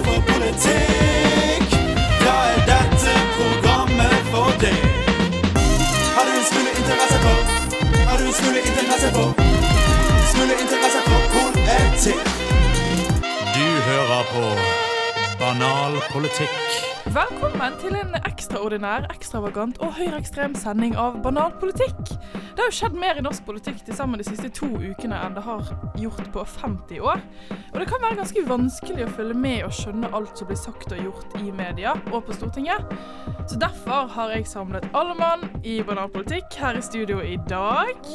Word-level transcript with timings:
interesse 0.00 0.04
for 0.04 0.20
politikk, 0.32 1.70
da 2.24 2.34
er 2.52 2.60
dette 2.70 3.14
programmet 3.36 4.20
for 4.32 4.52
deg. 4.60 4.80
Har 6.16 6.24
du 6.24 6.32
en 6.38 6.44
smule 6.50 6.70
interesse 6.80 7.18
for? 7.24 7.38
Har 8.08 8.16
du 8.18 8.24
en 8.24 8.32
smule 8.32 8.60
interesse 8.60 9.10
for? 9.12 9.34
Smule 10.32 10.54
interesse 10.62 11.00
for 11.08 11.20
politikk. 11.34 12.24
Du 13.54 13.66
hører 13.88 14.22
på 14.32 14.44
Banal 15.38 16.00
politikk. 16.12 16.99
Velkommen 17.10 17.74
til 17.80 17.96
en 17.98 18.12
ekstraordinær, 18.20 19.08
ekstravagant 19.10 19.80
og 19.82 19.96
høyreekstrem 19.96 20.52
sending 20.54 20.92
av 20.94 21.16
Banal 21.24 21.50
politikk. 21.58 21.98
Det 22.06 22.60
har 22.60 22.68
jo 22.68 22.76
skjedd 22.76 22.94
mer 23.02 23.18
i 23.18 23.24
norsk 23.26 23.42
politikk 23.48 23.80
til 23.82 23.96
sammen 23.98 24.20
de 24.20 24.26
siste 24.28 24.46
to 24.54 24.68
ukene 24.78 25.18
enn 25.18 25.34
det 25.34 25.42
har 25.42 25.72
gjort 25.98 26.28
på 26.30 26.44
50 26.52 27.02
år. 27.02 27.24
Og 27.72 27.80
det 27.82 27.88
kan 27.90 28.04
være 28.04 28.20
ganske 28.20 28.44
vanskelig 28.46 29.08
å 29.08 29.10
følge 29.16 29.40
med 29.42 29.64
og 29.66 29.74
skjønne 29.74 30.12
alt 30.14 30.38
som 30.38 30.50
blir 30.52 30.60
sagt 30.60 30.94
og 30.94 31.02
gjort 31.02 31.34
i 31.40 31.50
media 31.50 31.96
og 32.12 32.28
på 32.28 32.38
Stortinget. 32.38 32.94
Så 33.50 33.58
derfor 33.58 34.06
har 34.14 34.36
jeg 34.36 34.46
samlet 34.46 34.86
alle 34.94 35.18
mann 35.18 35.48
i 35.66 35.80
Banal 35.82 36.14
politikk 36.14 36.60
her 36.62 36.78
i 36.78 36.86
studio 36.92 37.18
i 37.26 37.34
dag. 37.50 38.06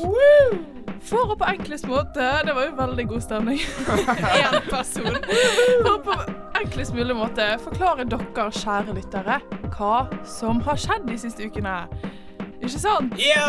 For 1.06 1.36
å 1.36 1.36
på 1.38 1.46
enklest 1.46 1.86
måte 1.90 2.24
Det 2.48 2.54
var 2.56 2.66
jo 2.70 2.78
veldig 2.80 3.06
god 3.12 3.28
stemning. 3.28 3.60
Én 4.40 4.58
person. 4.72 5.20
For 5.20 5.92
å 5.92 6.00
på 6.08 6.20
enklest 6.66 6.96
mulig 6.96 7.16
måte 7.16 7.46
forklare 7.62 8.06
dere, 8.10 8.46
kjære 8.58 8.85
lyttere, 8.94 9.40
hva 9.78 10.08
som 10.26 10.60
har 10.62 10.76
skjedd 10.78 11.08
de 11.10 11.18
siste 11.18 11.44
ukene. 11.50 11.88
Ikke 12.62 12.80
sant? 12.80 13.14
Ja. 13.20 13.46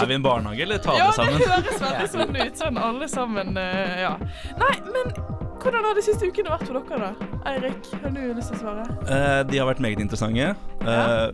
Er 0.00 0.06
vi 0.06 0.14
en 0.14 0.22
barnehage, 0.22 0.62
eller 0.62 0.78
tar 0.78 0.96
Ja, 0.98 1.04
vi 1.04 1.10
det 1.10 1.14
sammen? 1.14 1.40
høres 1.50 1.80
veldig 1.82 2.08
sånn 2.12 2.36
ut. 2.40 2.56
Sånn 2.58 2.78
alle 2.78 3.08
sammen, 3.08 3.56
eh, 3.58 4.00
ja. 4.02 4.14
Nei, 4.58 4.74
men 4.86 5.12
hvordan 5.60 5.84
har 5.84 5.94
de 5.94 6.02
siste 6.02 6.26
ukene 6.30 6.50
vært 6.54 6.66
for 6.66 6.80
dere, 6.80 6.98
da? 7.10 7.30
Eirik, 7.50 7.90
har 8.02 8.10
du 8.14 8.20
lyst 8.34 8.52
til 8.52 8.58
å 8.58 8.62
svare? 8.62 8.86
Uh, 9.10 9.42
de 9.50 9.58
har 9.58 9.66
vært 9.68 9.82
meget 9.84 10.00
interessante. 10.00 10.54
Eh, 10.80 11.32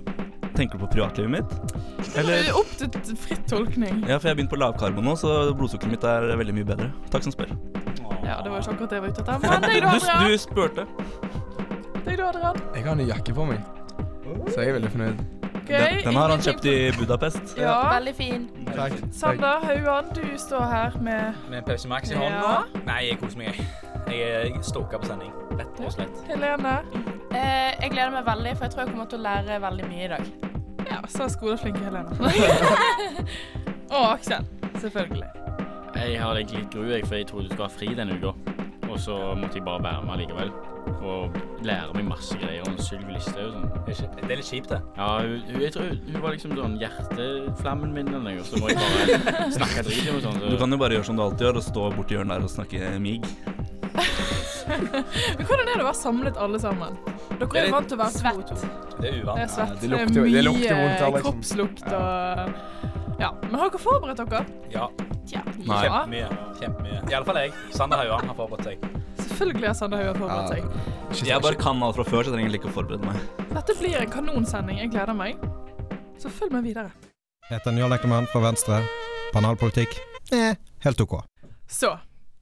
tenker 0.56 0.78
du 0.78 0.86
på 0.86 0.90
privatlivet 0.96 1.30
mitt? 1.30 2.16
Eller 2.16 2.50
Opp 2.56 2.70
til 2.80 3.16
fritt 3.16 3.46
tolkning. 3.48 4.02
Ja, 4.08 4.18
for 4.18 4.28
jeg 4.28 4.34
har 4.34 4.40
begynt 4.40 4.50
på 4.50 4.58
lavkarbo 4.60 5.04
nå, 5.04 5.14
så 5.20 5.52
blodsukkeret 5.54 5.90
mitt 5.92 6.04
er 6.04 6.32
veldig 6.36 6.54
mye 6.54 6.64
bedre. 6.74 6.90
Takk 7.12 7.22
som 7.28 7.32
spør. 7.34 7.52
Ja, 8.26 8.36
det 8.42 8.50
var 8.52 8.58
ikke 8.60 8.74
akkurat 8.74 8.90
det 8.90 8.96
jeg 8.98 9.02
var 9.02 9.08
ute 9.14 9.22
etter. 9.22 9.38
Men 9.46 9.62
deg 9.70 9.74
Du, 9.76 9.86
da, 9.86 9.94
Adrian. 9.94 10.30
du 10.30 10.38
spurte. 10.42 10.86
Deg 12.06 12.18
da, 12.18 12.28
Adrian. 12.32 12.60
Jeg 12.74 12.84
har 12.84 12.92
en 12.92 12.98
ny 13.02 13.08
jakke 13.08 13.34
på 13.36 13.44
meg, 13.48 13.64
så 14.52 14.60
jeg 14.60 14.68
er 14.72 14.78
veldig 14.80 14.92
fornøyd. 14.96 15.24
Gøy. 15.66 15.78
Den, 15.82 15.96
den 16.04 16.14
har 16.20 16.30
han 16.30 16.42
kjøpt 16.46 16.66
i 16.70 16.74
Budapest. 16.94 17.56
Ja. 17.58 17.72
Veldig 17.96 18.12
fin. 18.14 18.44
Takk. 18.76 18.92
Sander 19.12 19.64
Hauan, 19.66 20.12
du 20.14 20.22
står 20.38 20.62
her 20.70 20.94
med 21.02 21.40
Med 21.50 21.64
Pepsi 21.66 21.88
Max 21.90 22.10
i 22.10 22.14
Ja. 22.14 22.20
hånda. 22.22 22.82
Nei, 22.86 23.00
jeg 23.08 23.18
koser 23.18 23.40
meg. 23.40 23.58
jeg. 23.58 23.66
Jeg 24.06 24.52
er 24.54 24.62
stoka 24.62 25.00
på 25.02 25.08
sending, 25.10 25.32
rett 25.58 25.80
og 25.82 25.90
slett. 25.96 26.20
Helene. 26.28 26.76
Eh, 27.34 27.72
jeg 27.82 27.90
gleder 27.90 28.12
meg 28.14 28.26
veldig, 28.28 28.52
for 28.56 28.64
jeg 28.68 28.74
tror 28.76 28.84
jeg 28.84 28.92
kommer 28.92 29.08
til 29.10 29.18
å 29.18 29.22
lære 29.26 29.58
veldig 29.66 29.88
mye 29.90 30.04
i 30.04 30.12
dag. 30.14 30.30
Ja, 30.86 31.00
så 31.10 31.26
skoleflinke 31.34 31.82
Helene. 31.82 32.14
Og 33.96 34.12
Aksel, 34.12 34.46
selvfølgelig. 34.78 35.26
Jeg 36.06 36.20
har 36.22 36.38
egentlig 36.38 36.60
litt 36.62 36.70
gru, 36.74 36.86
jeg, 36.92 37.02
for 37.06 37.18
jeg 37.18 37.26
trodde 37.26 37.48
du 37.48 37.54
skulle 37.54 37.66
ha 37.66 37.74
fri 37.74 37.88
denne 37.98 38.16
uka. 38.20 38.32
Og 38.86 38.98
så 39.02 39.16
måtte 39.34 39.58
jeg 39.58 39.64
bare 39.66 39.82
være 39.82 40.04
med 40.06 40.20
likevel. 40.22 40.52
Og 41.02 41.34
lære 41.66 41.96
meg 41.96 42.06
masse 42.06 42.36
greier 42.38 42.62
om 42.68 42.76
Sylvi 42.78 43.16
Listhaug 43.16 43.56
og 43.56 43.88
sånn. 43.90 44.12
Det 44.14 44.22
er 44.22 44.32
er 44.36 44.40
litt 44.40 44.46
kjipt, 44.48 44.70
det. 44.70 44.78
Ja, 44.96 45.08
hun, 45.18 45.40
hun, 45.50 45.60
jeg 45.64 45.72
tror 45.74 45.88
hun, 45.90 46.20
var 46.22 46.36
liksom 46.36 46.54
sånn 46.60 46.76
hjerteflammen 46.80 47.96
min 47.96 48.12
eller 48.12 48.22
noe, 48.28 48.44
og 48.44 48.46
så 48.46 48.60
må 48.62 48.70
jeg 48.70 48.78
bare 48.78 49.48
snakke 49.58 49.84
drit 49.88 50.10
om 50.12 50.20
og 50.20 50.24
sånn. 50.28 50.38
Så. 50.44 50.52
Du 50.54 50.56
kan 50.62 50.76
jo 50.76 50.80
bare 50.84 50.98
gjøre 50.98 51.08
som 51.10 51.18
du 51.18 51.24
alltid 51.26 51.48
gjør, 51.48 51.58
og 51.60 51.66
stå 51.66 51.88
borti 51.96 52.16
hjørnet 52.16 52.36
der 52.36 52.46
og 52.46 52.54
snakke 52.54 52.92
mig. 53.02 53.20
Men 54.66 55.44
hvordan 55.46 55.68
er 55.68 55.74
det 55.74 55.82
å 55.82 55.88
være 55.88 55.98
samlet 55.98 56.40
alle 56.46 56.60
sammen? 56.62 56.96
Dere 57.36 57.60
er 57.60 57.68
jo 57.68 57.74
vant 57.74 57.90
til 57.90 57.98
å 57.98 58.00
være 58.02 58.14
svett. 58.16 58.54
Det 58.96 59.10
er 59.10 59.18
uvant. 59.20 59.36
Det 59.36 59.44
er 59.44 59.52
svett. 59.52 59.76
det 59.82 59.90
lukter- 59.92 60.30
det 60.36 60.46
lukter 60.46 60.72
mye 60.72 60.80
vondt 60.80 61.02
liksom. 61.02 61.20
kroppslukt 61.26 61.86
og 61.92 63.20
Ja. 63.20 63.30
Men 63.42 63.54
har 63.60 63.70
dere 63.70 63.80
forberedt 63.80 64.18
dere? 64.22 64.44
Ja, 64.70 64.88
Tja. 65.26 65.42
Nei. 65.66 65.80
Ja. 65.84 66.02
kjempemye. 66.04 66.28
Kjempemye. 66.60 67.00
Iallfall 67.10 67.40
jeg. 67.42 67.52
Sander 67.74 68.02
Hauan 68.02 68.30
har 68.30 68.38
forberedt 68.38 68.68
seg. 68.68 68.86
Selvfølgelig 69.24 69.68
har 69.68 69.76
Sander 69.78 70.02
Hauan 70.04 70.20
forberedt 70.20 70.54
seg. 70.54 70.64
Ja. 71.26 71.34
Jeg 71.34 71.44
bare 71.44 71.58
kan 71.60 71.82
alt 71.82 71.98
fra 71.98 72.06
før, 72.06 72.22
så 72.22 72.32
jeg 72.32 72.38
trenger 72.38 72.58
ikke 72.60 72.70
å 72.70 72.76
forberede 72.76 73.06
meg. 73.06 73.46
Dette 73.52 73.76
blir 73.80 73.98
en 74.00 74.10
kanonsending. 74.12 74.82
Jeg 74.84 74.92
gleder 74.94 75.16
meg. 75.18 75.40
Så 76.22 76.32
følg 76.32 76.54
med 76.54 76.66
videre. 76.66 76.92
Heter 77.50 77.74
Njål 77.74 77.96
Eklemann 77.98 78.28
fra 78.30 78.42
Venstre. 78.42 78.82
Banalpolitikk? 79.34 79.98
Eh, 80.34 80.54
helt 80.86 81.00
ok. 81.00 81.20
Så 81.70 81.96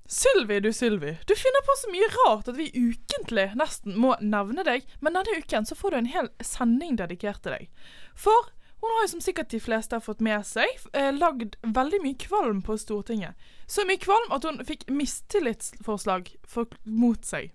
Sylvi, 0.08 0.60
du 0.60 0.72
Sylvi. 0.72 1.14
Du 1.26 1.34
finner 1.36 1.64
på 1.64 1.74
så 1.80 1.90
mye 1.92 2.08
rart 2.12 2.48
at 2.48 2.56
vi 2.58 2.68
ukentlig 2.72 3.46
nesten 3.56 3.96
må 4.00 4.12
nevne 4.20 4.64
deg, 4.66 4.84
men 5.00 5.16
denne 5.16 5.38
uken 5.40 5.64
så 5.64 5.76
får 5.78 5.94
du 5.94 5.98
en 6.02 6.10
hel 6.12 6.28
sending 6.44 6.98
dedikert 7.00 7.40
til 7.44 7.56
deg. 7.56 7.70
For 8.14 8.52
hun 8.84 8.96
har 8.98 9.06
jo 9.06 9.12
som 9.14 9.24
sikkert 9.24 9.52
de 9.52 9.60
fleste 9.62 9.96
har 9.96 10.04
fått 10.04 10.22
med 10.24 10.44
seg, 10.46 10.70
eh, 10.92 11.10
lagd 11.14 11.56
veldig 11.62 12.00
mye 12.04 12.20
kvalm 12.20 12.62
på 12.62 12.76
Stortinget. 12.80 13.34
Så 13.66 13.86
mye 13.88 14.00
kvalm 14.00 14.32
at 14.34 14.44
hun 14.44 14.62
fikk 14.64 14.86
mistillitsforslag 14.92 16.30
for, 16.46 16.68
mot 16.84 17.24
seg. 17.24 17.52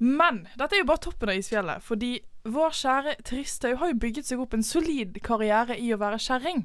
Men 0.00 0.46
dette 0.56 0.76
er 0.76 0.80
jo 0.80 0.88
bare 0.88 1.04
toppen 1.04 1.28
av 1.28 1.36
isfjellet, 1.36 1.84
fordi 1.84 2.14
vår 2.48 2.72
kjære 2.72 3.18
Tristhaug 3.28 3.76
har 3.82 3.90
jo 3.90 3.98
bygget 4.00 4.30
seg 4.30 4.40
opp 4.40 4.54
en 4.56 4.64
solid 4.64 5.18
karriere 5.24 5.76
i 5.76 5.90
å 5.92 5.98
være 6.00 6.20
kjerring. 6.24 6.64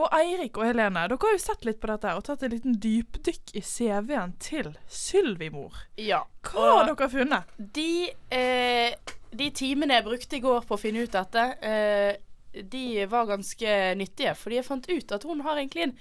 Og 0.00 0.08
Eirik 0.16 0.56
og 0.58 0.66
Helene, 0.66 1.04
dere 1.06 1.20
har 1.20 1.34
jo 1.36 1.42
sett 1.42 1.66
litt 1.68 1.78
på 1.82 1.90
dette 1.90 2.14
og 2.16 2.24
tatt 2.26 2.42
en 2.42 2.54
liten 2.54 2.78
dypdykk 2.80 3.52
i 3.60 3.62
CV-en 3.62 4.34
til 4.42 4.72
Sylvi-mor. 4.90 5.76
Ja. 6.00 6.24
Hva 6.48 6.68
har 6.78 6.90
dere 6.90 7.10
funnet? 7.12 7.54
De, 7.58 8.08
eh, 8.32 9.14
de 9.30 9.50
timene 9.54 10.00
jeg 10.00 10.08
brukte 10.08 10.38
i 10.40 10.42
går 10.42 10.66
på 10.66 10.74
å 10.78 10.80
finne 10.80 11.04
ut 11.04 11.12
dette, 11.12 11.44
eh, 11.62 12.16
de 12.52 13.06
var 13.10 13.30
ganske 13.30 13.94
nyttige. 13.98 14.34
Fordi 14.38 14.58
jeg 14.60 14.68
fant 14.68 14.90
ut 14.90 15.14
at 15.16 15.24
hun 15.28 15.40
har 15.46 15.60
egentlig 15.60 15.88
en 15.88 15.96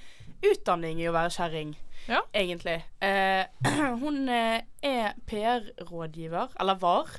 utdanning 0.52 1.02
i 1.02 1.08
å 1.10 1.16
være 1.16 1.34
kjerring. 1.36 1.76
Ja. 2.10 2.24
Egentlig. 2.34 2.80
Eh, 3.04 3.46
hun 4.04 4.24
eh, 4.30 4.64
er 4.82 5.14
PR-rådgiver, 5.30 6.56
eller 6.60 6.82
var, 6.82 7.14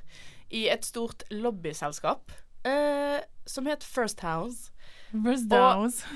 i 0.52 0.66
et 0.68 0.84
stort 0.84 1.22
lobbyselskap 1.32 2.32
eh, 2.68 3.22
som 3.48 3.68
het 3.70 3.84
First 3.86 4.20
House. 4.20 4.71
Downs. 5.48 6.04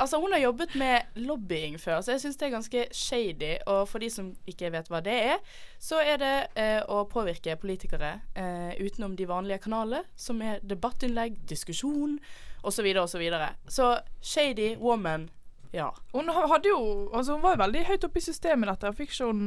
Altså, 0.00 0.20
hun 0.20 0.32
har 0.32 0.38
jobbet 0.38 0.74
med 0.78 1.02
lobbying 1.14 1.74
før, 1.80 2.00
så 2.00 2.12
jeg 2.14 2.20
syns 2.22 2.36
det 2.38 2.46
er 2.46 2.52
ganske 2.54 2.84
shady. 2.94 3.56
Og 3.66 3.88
for 3.88 3.98
de 3.98 4.10
som 4.10 4.28
ikke 4.46 4.70
vet 4.70 4.86
hva 4.92 5.00
det 5.02 5.16
er, 5.32 5.40
så 5.82 5.98
er 5.98 6.20
det 6.22 6.34
eh, 6.54 6.78
å 6.86 7.02
påvirke 7.10 7.56
politikere 7.58 8.12
eh, 8.38 8.78
utenom 8.78 9.16
de 9.18 9.26
vanlige 9.28 9.64
kanalene, 9.66 10.04
som 10.14 10.38
er 10.46 10.62
debattinnlegg, 10.62 11.42
diskusjon 11.50 12.20
osv. 12.62 12.70
Så, 13.10 13.18
videre, 13.18 13.50
og 13.66 13.72
så, 13.74 13.74
så 13.74 13.90
shady 14.22 14.76
woman, 14.78 15.28
ja. 15.72 15.90
Hun 16.12 16.28
hadde 16.28 16.68
jo 16.68 17.10
Altså, 17.14 17.34
hun 17.34 17.42
var 17.42 17.54
jo 17.54 17.62
veldig 17.64 17.84
høyt 17.86 18.06
oppe 18.06 18.18
i 18.18 18.24
systemet 18.24 18.70
dette. 18.70 18.94
Fikk 18.96 19.12
ikke 19.14 19.30
hun 19.30 19.44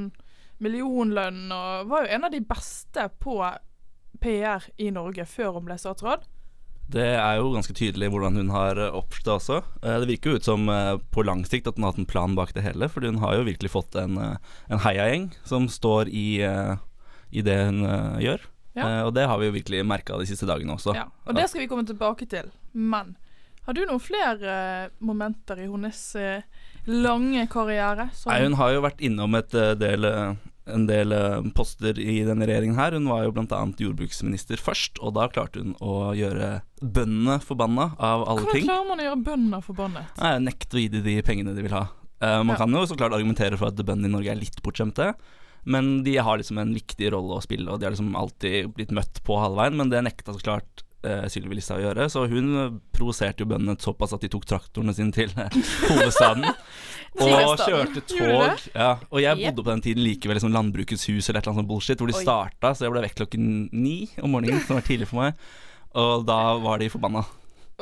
millionlønn 0.64 1.52
og 1.52 1.90
var 1.92 2.06
jo 2.06 2.16
en 2.16 2.28
av 2.28 2.32
de 2.32 2.40
beste 2.46 3.08
på 3.24 3.40
PR 4.24 4.68
i 4.80 4.92
Norge 4.94 5.26
før 5.28 5.58
hun 5.58 5.68
ble 5.68 5.78
statsråd. 5.80 6.28
Det 6.90 7.06
er 7.16 7.38
jo 7.40 7.54
ganske 7.54 7.74
tydelig 7.74 8.10
hvordan 8.12 8.36
hun 8.38 8.50
har 8.54 8.78
eh, 8.78 8.92
oppført 8.94 9.24
det 9.26 9.34
også. 9.34 9.58
Eh, 9.82 10.00
Det 10.04 10.08
virker 10.10 10.30
jo 10.34 10.36
ut 10.38 10.44
som 10.44 10.68
eh, 10.70 10.98
på 11.16 11.24
lang 11.26 11.44
sikt 11.48 11.68
at 11.68 11.76
hun 11.78 11.84
har 11.88 11.94
hatt 11.94 12.02
en 12.04 12.06
plan 12.10 12.36
bak 12.36 12.54
det 12.54 12.64
hele, 12.64 12.90
fordi 12.92 13.08
hun 13.08 13.22
har 13.24 13.36
jo 13.40 13.46
virkelig 13.48 13.72
fått 13.72 13.96
en, 13.96 14.18
en 14.20 14.80
heiagjeng 14.84 15.30
som 15.48 15.68
står 15.72 16.12
i, 16.12 16.44
i 17.32 17.42
det 17.42 17.58
hun 17.66 17.82
gjør. 18.22 18.42
Ja. 18.76 19.06
Og 19.06 19.14
det 19.16 19.28
har 19.30 19.38
vi 19.40 19.48
jo 19.48 19.54
virkelig 19.56 19.84
merka 19.86 20.18
de 20.18 20.26
siste 20.26 20.46
dagene 20.50 20.74
også. 20.76 20.94
Ja, 20.98 21.06
og 21.30 21.36
det 21.38 21.48
skal 21.50 21.62
vi 21.62 21.68
komme 21.70 21.86
tilbake 21.86 22.26
til. 22.30 22.50
Men 22.74 23.16
har 23.66 23.74
du 23.78 23.84
noen 23.86 24.02
flere 24.02 24.90
momenter 25.00 25.62
i 25.62 25.68
hennes 25.70 26.02
lange 26.86 27.48
karriere? 27.48 28.10
som- 28.14 28.34
Nei, 28.34 28.42
hun 28.44 28.54
har 28.60 28.74
jo 28.74 28.82
vært 28.82 29.00
innom 29.02 29.36
et 29.40 29.50
del, 29.80 30.04
en 30.66 30.86
del 30.88 31.12
eh, 31.12 31.42
poster 31.56 31.98
i 32.00 32.22
denne 32.24 32.46
regjeringen 32.48 32.78
her. 32.80 32.96
Hun 32.96 33.10
var 33.12 33.26
jo 33.26 33.34
bl.a. 33.36 33.60
jordbruksminister 33.84 34.62
først, 34.64 35.02
og 35.04 35.16
da 35.18 35.28
klarte 35.28 35.60
hun 35.64 35.74
å 35.84 36.14
gjøre 36.16 36.62
bøndene 36.82 37.40
forbanna 37.44 37.90
av 38.00 38.24
alle 38.28 38.46
Hvordan 38.46 38.56
ting. 38.60 38.66
klarer 38.70 38.88
man 38.88 39.02
å 39.04 39.08
gjøre 39.10 39.24
bøndene 39.28 39.62
forbannet? 39.66 40.18
Nei, 40.22 40.34
Nekt 40.48 40.74
å 40.76 40.80
gi 40.80 40.88
dem 40.94 41.04
de 41.04 41.18
pengene 41.28 41.56
de 41.58 41.66
vil 41.68 41.76
ha. 41.76 41.86
Uh, 42.24 42.40
man 42.46 42.54
Ja. 42.56 42.62
kan 42.64 42.72
jo 42.72 42.86
så 42.88 42.96
klart 42.96 43.12
argumentere 43.18 43.58
for 43.60 43.68
at 43.68 43.76
bøndene 43.84 44.08
i 44.08 44.16
Norge 44.16 44.32
er 44.32 44.40
litt 44.40 44.62
bortskjemte, 44.64 45.14
men 45.66 46.04
de 46.04 46.16
har 46.18 46.38
liksom 46.40 46.58
en 46.60 46.74
viktig 46.76 47.12
rolle 47.12 47.36
å 47.38 47.44
spille, 47.44 47.68
og 47.72 47.80
de 47.80 47.86
har 47.88 47.92
liksom 47.96 48.16
alltid 48.16 48.74
blitt 48.76 48.92
møtt 48.96 49.20
på 49.24 49.36
halvveien, 49.40 49.76
men 49.80 49.90
det 49.92 50.02
nekta 50.04 50.32
så 50.36 50.40
klart 50.44 50.84
uh, 51.04 51.26
Sylvi 51.32 51.58
Listhaug 51.58 51.82
å 51.82 51.86
gjøre, 51.88 52.08
så 52.12 52.26
hun 52.32 52.50
eh, 52.60 52.76
provoserte 52.96 53.44
jo 53.44 53.50
bøndene 53.52 53.76
såpass 53.82 54.16
at 54.16 54.24
de 54.24 54.30
tok 54.32 54.48
traktorene 54.50 54.96
sine 54.96 55.14
til 55.16 55.32
eh, 55.40 55.58
hovedstaden. 55.90 56.48
og 57.24 57.62
kjørte 57.62 58.04
tog. 58.10 58.66
Ja, 58.74 58.96
og 59.10 59.22
jeg 59.22 59.40
bodde 59.44 59.66
på 59.66 59.70
den 59.70 59.86
tiden 59.86 60.06
likevel 60.06 60.38
i 60.38 60.40
liksom 60.40 60.56
Landbrukets 60.56 61.06
hus 61.12 61.30
eller 61.30 61.42
et 61.42 61.46
eller 61.46 61.54
annet 61.54 61.62
sånt 61.62 61.72
bullshit, 61.72 62.02
hvor 62.02 62.10
de 62.12 62.18
starta, 62.18 62.74
så 62.74 62.88
jeg 62.88 62.96
ble 62.96 63.06
vekk 63.06 63.20
klokken 63.22 63.54
ni 63.76 63.98
om 64.24 64.34
morgenen, 64.34 64.64
som 64.66 64.80
var 64.80 64.88
tidlig 64.88 65.12
for 65.12 65.24
meg, 65.24 65.48
og 66.00 66.28
da 66.30 66.42
var 66.64 66.82
de 66.82 66.92
forbanna. 66.94 67.26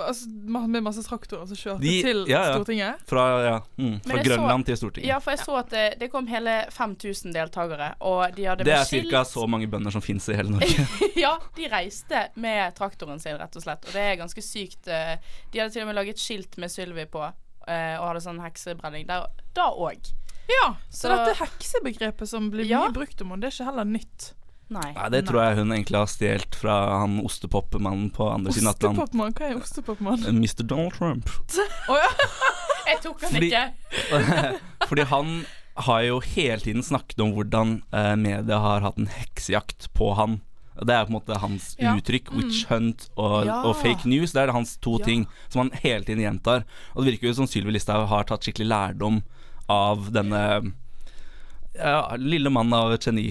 Altså, 0.08 0.28
med 0.68 0.84
masse 0.84 1.04
traktorer 1.04 1.46
som 1.48 1.56
kjørte 1.58 1.82
De- 1.82 2.02
til 2.04 2.26
ja, 2.30 2.42
ja. 2.48 2.54
Stortinget? 2.56 3.02
Fra, 3.10 3.26
ja, 3.46 3.60
mm, 3.78 4.00
fra 4.06 4.22
Grønland 4.24 4.64
så- 4.64 4.66
til 4.66 4.78
Stortinget. 4.78 5.08
Ja, 5.08 5.20
for 5.20 5.32
jeg 5.32 5.40
så 5.40 5.58
at 5.60 5.70
det, 5.70 6.00
det 6.00 6.12
kom 6.12 6.28
hele 6.28 6.66
5000 6.72 7.34
deltakere, 7.34 7.94
og 8.02 8.36
de 8.36 8.44
hadde 8.46 8.64
det 8.64 8.74
er 8.74 8.86
ca. 9.12 9.24
så 9.24 9.48
mange 9.48 9.68
bønder 9.68 9.92
som 9.92 10.02
fins 10.02 10.28
i 10.30 10.34
hele 10.34 10.50
Norge. 10.52 10.88
ja, 11.16 11.38
de 11.56 11.68
reiste 11.72 12.28
med 12.36 12.76
traktoren 12.76 13.20
sin, 13.20 13.38
rett 13.38 13.56
og 13.56 13.62
slett. 13.64 13.86
Og 13.88 13.94
det 13.94 14.02
er 14.02 14.16
ganske 14.22 14.42
sykt. 14.42 14.88
eh, 14.88 15.18
De 15.52 15.60
hadde 15.60 15.72
til 15.74 15.82
og 15.84 15.88
med 15.88 15.96
laget 15.96 16.18
skilt 16.20 16.58
med 16.58 16.70
Sylvi 16.72 17.06
på, 17.06 17.22
eh, 17.68 17.96
og 18.00 18.08
hadde 18.12 18.22
sånn 18.26 18.42
heksebrenning 18.42 19.08
der 19.08 19.28
da 19.54 19.70
òg. 19.72 20.14
Ja, 20.50 20.76
så, 20.90 21.08
Så- 21.08 21.16
dette 21.16 21.36
heksebegrepet 21.40 22.28
som 22.28 22.50
blir 22.52 22.66
Ja. 22.68 22.82
mye 22.88 22.94
brukt 22.94 23.22
om 23.22 23.30
henne, 23.32 23.42
det 23.42 23.54
er 23.54 23.64
ikke 23.64 23.70
heller 23.72 23.86
nytt. 23.86 24.34
Nei. 24.72 24.94
Nei, 24.96 25.08
det 25.12 25.26
tror 25.28 25.42
jeg 25.44 25.58
hun 25.60 25.72
egentlig 25.76 25.98
har 26.00 26.08
stjålet 26.08 26.56
fra 26.56 26.76
han 27.02 27.18
ostepopmannen 27.28 28.10
på 28.16 28.28
andre 28.32 28.54
siden 28.56 28.70
av 28.72 28.78
Atlanten. 28.78 29.02
Ostepopmann? 29.04 29.34
Hva 29.36 29.50
er 29.50 29.58
ostepopmann? 29.60 30.22
Mr. 30.32 30.64
Donald 30.64 30.94
Trump. 30.96 31.30
Jeg 32.88 33.02
tok 33.04 33.22
han 33.26 33.34
Fordi- 33.36 33.50
ikke. 33.52 33.66
Fordi 34.90 35.04
han 35.12 35.34
har 35.88 36.02
jo 36.08 36.20
hele 36.24 36.60
tiden 36.64 36.84
snakket 36.84 37.20
om 37.24 37.34
hvordan 37.36 37.76
eh, 37.96 38.16
media 38.20 38.58
har 38.60 38.82
hatt 38.88 38.98
en 39.00 39.08
heksejakt 39.12 39.90
på 39.96 40.14
han. 40.18 40.40
Det 40.82 40.96
er 40.96 41.06
på 41.06 41.12
en 41.12 41.18
måte 41.20 41.38
hans 41.44 41.76
Ja. 41.80 41.94
uttrykk. 42.00 42.32
Witch 42.36 42.64
hunt 42.72 43.10
og, 43.18 43.46
Ja. 43.46 43.62
og 43.68 43.76
fake 43.84 44.08
news. 44.10 44.32
Det 44.32 44.42
er 44.48 44.52
hans 44.56 44.78
to 44.78 44.98
Ja. 45.00 45.06
ting 45.06 45.28
som 45.50 45.62
han 45.68 45.72
hele 45.84 46.04
tiden 46.08 46.24
gjentar. 46.24 46.64
Og 46.96 47.04
det 47.06 47.14
virker 47.14 47.28
jo 47.28 47.34
som 47.34 47.48
Sylvi 47.48 47.72
Listhaug 47.76 48.08
har 48.08 48.24
tatt 48.24 48.42
skikkelig 48.48 48.68
lærdom 48.72 49.22
av 49.70 50.12
denne 50.12 50.74
ja, 51.76 52.16
lille 52.18 52.50
mannen 52.50 52.74
av 52.74 52.92
et 52.96 53.06
geni. 53.08 53.30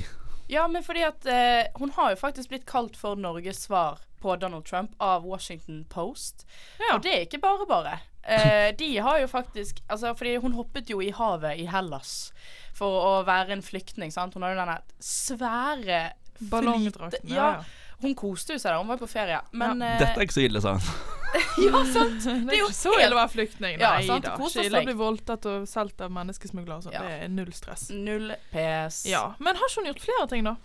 Ja, 0.50 0.66
men 0.68 0.82
fordi 0.82 1.04
at 1.06 1.26
eh, 1.30 1.70
hun 1.78 1.92
har 1.94 2.14
jo 2.14 2.20
faktisk 2.20 2.50
blitt 2.50 2.66
kalt 2.66 2.96
for 2.98 3.18
Norges 3.18 3.64
svar 3.68 4.00
på 4.20 4.34
Donald 4.36 4.66
Trump 4.66 4.96
av 4.98 5.24
Washington 5.24 5.84
Post. 5.88 6.46
Ja. 6.80 6.96
Og 6.96 7.04
det 7.06 7.12
er 7.14 7.26
ikke 7.28 7.40
bare 7.42 7.66
bare. 7.70 7.98
Eh, 8.22 8.70
de 8.76 8.88
har 9.00 9.16
jo 9.22 9.26
faktisk 9.30 9.78
Altså, 9.88 10.12
fordi 10.14 10.34
hun 10.42 10.52
hoppet 10.52 10.90
jo 10.92 10.98
i 11.00 11.08
havet 11.16 11.62
i 11.62 11.64
Hellas 11.70 12.32
for 12.76 12.98
å 13.00 13.12
være 13.24 13.56
en 13.56 13.64
flyktning, 13.64 14.12
sant. 14.12 14.34
Hun 14.36 14.44
har 14.44 14.52
jo 14.54 14.60
denne 14.60 14.76
svære 15.00 16.02
Ballongdrakten. 16.50 17.28
Ja, 17.30 17.36
Ja, 17.36 17.52
ja. 17.60 17.79
Hun 18.02 18.14
koste 18.18 18.56
jo 18.56 18.60
seg 18.62 18.70
der, 18.72 18.78
hun 18.80 18.88
var 18.90 18.98
jo 19.00 19.04
på 19.06 19.10
ferie. 19.12 19.40
Men 19.52 19.82
eh, 19.84 19.98
Dette 20.00 20.16
er 20.18 20.26
ikke 20.26 20.38
så 20.38 20.44
ille, 20.46 20.62
sa 20.64 20.76
han. 20.78 20.90
Ja, 21.62 21.84
sant. 21.86 22.24
Det 22.24 22.56
er 22.56 22.58
jo 22.58 22.66
ikke 22.66 22.74
så 22.74 22.92
ille 22.98 23.14
å 23.14 23.18
være 23.20 23.30
flyktning. 23.30 23.76
Ja, 23.78 23.92
Nei 23.94 24.06
sant, 24.08 24.24
da. 24.26 24.32
Ikke 24.34 24.64
ille 24.66 24.80
å 24.80 24.86
bli 24.88 24.94
voldtatt 24.98 25.46
og 25.46 25.68
solgt 25.70 26.02
av 26.02 26.10
menneskesmuglere 26.14 26.80
og 26.80 26.88
sånn. 26.88 26.96
Ja. 26.96 27.04
Det 27.06 27.18
er 27.26 27.30
null 27.30 27.52
stress. 27.54 27.84
Null 27.94 28.32
PS. 28.50 29.04
Ja, 29.06 29.20
Men 29.38 29.60
har 29.60 29.70
ikke 29.70 29.84
hun 29.84 29.90
gjort 29.92 30.02
flere 30.08 30.26
ting, 30.32 30.48
da? 30.48 30.56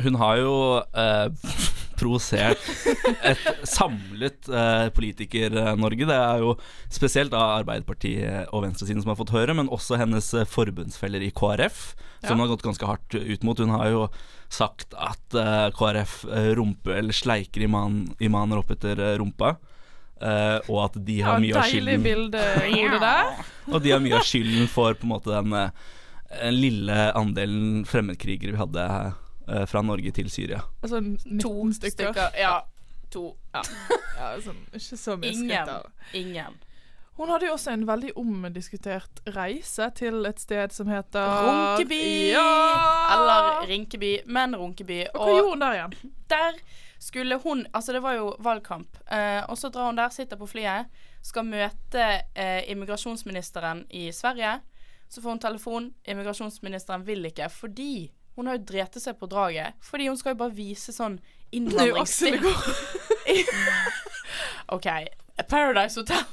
Hun 0.00 0.16
har 0.20 0.38
jo 0.40 0.52
eh, 0.80 1.28
provosert 2.00 2.58
et 3.28 3.42
samlet 3.68 4.48
eh, 4.48 4.86
politiker-Norge. 4.96 6.08
Det 6.08 6.16
er 6.16 6.42
jo 6.42 6.54
spesielt 6.92 7.32
da 7.34 7.42
Arbeiderpartiet 7.58 8.48
og 8.50 8.64
venstresiden 8.64 9.04
som 9.04 9.12
har 9.12 9.20
fått 9.20 9.34
høre, 9.36 9.54
men 9.58 9.70
også 9.72 10.00
hennes 10.00 10.32
eh, 10.34 10.48
forbundsfeller 10.48 11.22
i 11.28 11.32
KrF, 11.36 11.82
som 12.22 12.32
Ja. 12.32 12.36
hun 12.36 12.44
har 12.46 12.52
gått 12.54 12.64
ganske 12.66 12.86
hardt 12.88 13.14
ut 13.18 13.44
mot. 13.44 13.58
Hun 13.58 13.74
har 13.76 13.90
jo 13.92 14.06
sagt 14.52 14.94
at 14.98 15.36
eh, 15.36 15.68
KrF 15.76 16.22
rumper 16.24 16.56
rumpe, 16.58 16.96
eller 16.96 17.12
sleiker 17.16 17.68
iman, 17.68 18.02
imaner 18.20 18.62
opp 18.62 18.70
etter 18.74 18.98
eh, 19.00 19.18
rumpa. 19.20 19.56
Uh, 20.22 20.60
og 20.70 20.84
at 20.84 20.96
de 21.02 21.16
har 21.18 21.34
Ja, 21.34 21.42
mye 21.42 21.56
av 21.58 21.64
skylden 21.66 22.04
bilde. 22.04 22.42
Og 23.74 23.80
de 23.82 23.90
har 23.90 23.98
mye 23.98 24.20
av 24.20 24.22
skylden 24.22 24.68
for 24.70 24.94
på 24.94 25.02
en 25.02 25.10
måte 25.10 25.32
den 25.34 25.50
eh, 25.58 26.52
lille 26.54 27.08
andelen 27.18 27.82
fremmedkrigere 27.90 28.54
vi 28.54 28.60
hadde 28.60 28.84
eh, 28.86 29.16
fra 29.66 29.82
Norge 29.82 30.10
til 30.12 30.30
Syria. 30.30 30.60
Altså 30.82 31.00
19 31.00 31.40
To 31.40 31.54
stykker. 31.72 32.12
stykker. 32.12 32.38
Ja. 32.38 32.60
To. 33.12 33.36
Ja, 33.52 33.60
sånn, 34.40 34.60
ikke 34.72 34.96
så 34.96 35.16
mye 35.20 35.32
Ingen. 35.34 35.72
Ingen. 36.16 36.54
Hun 37.18 37.28
hadde 37.28 37.44
jo 37.44 37.52
også 37.52 37.74
en 37.74 37.82
veldig 37.86 38.14
omdiskutert 38.16 39.20
reise 39.34 39.90
til 39.98 40.24
et 40.24 40.40
sted 40.40 40.72
som 40.72 40.88
heter 40.88 41.26
Runkeby! 41.44 42.30
Ja! 42.32 42.46
Eller 43.12 43.66
Rinkeby, 43.68 44.14
men 44.32 44.56
Runkeby. 44.56 45.02
Og 45.12 45.20
hva 45.26 45.34
gjorde 45.36 45.50
hun 45.50 45.60
der 45.66 45.76
igjen? 45.76 46.14
der 46.32 46.56
skulle 47.02 47.36
hun 47.44 47.66
Altså, 47.74 47.92
det 47.92 48.00
var 48.02 48.14
jo 48.16 48.32
valgkamp. 48.40 48.96
Eh, 49.12 49.42
og 49.50 49.58
så 49.60 49.68
drar 49.68 49.90
hun 49.90 49.96
der, 50.00 50.08
sitter 50.08 50.40
på 50.40 50.46
flyet, 50.48 50.88
skal 51.22 51.44
møte 51.44 52.06
eh, 52.34 52.62
immigrasjonsministeren 52.72 53.84
i 53.90 54.08
Sverige. 54.12 54.60
Så 55.12 55.20
får 55.20 55.30
hun 55.36 55.38
telefon. 55.44 55.90
Immigrasjonsministeren 56.08 57.04
vil 57.06 57.24
ikke 57.28 57.50
fordi 57.52 58.08
hun 58.36 58.48
har 58.48 58.58
jo 58.58 58.66
drept 58.72 59.00
seg 59.00 59.18
på 59.20 59.28
draget. 59.30 59.78
Fordi 59.84 60.08
hun 60.08 60.18
skal 60.20 60.34
jo 60.34 60.42
bare 60.44 60.56
vise 60.56 60.94
sånn 60.94 61.18
innvandringsstil. 61.52 62.40
OK. 64.74 64.88
Paradise 65.48 66.00
Hotel. 66.00 66.24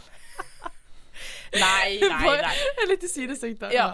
nei, 1.54 2.00
nei, 2.02 2.42
nei. 2.44 2.56
I 2.84 2.88
der. 3.60 3.74
Ja. 3.74 3.88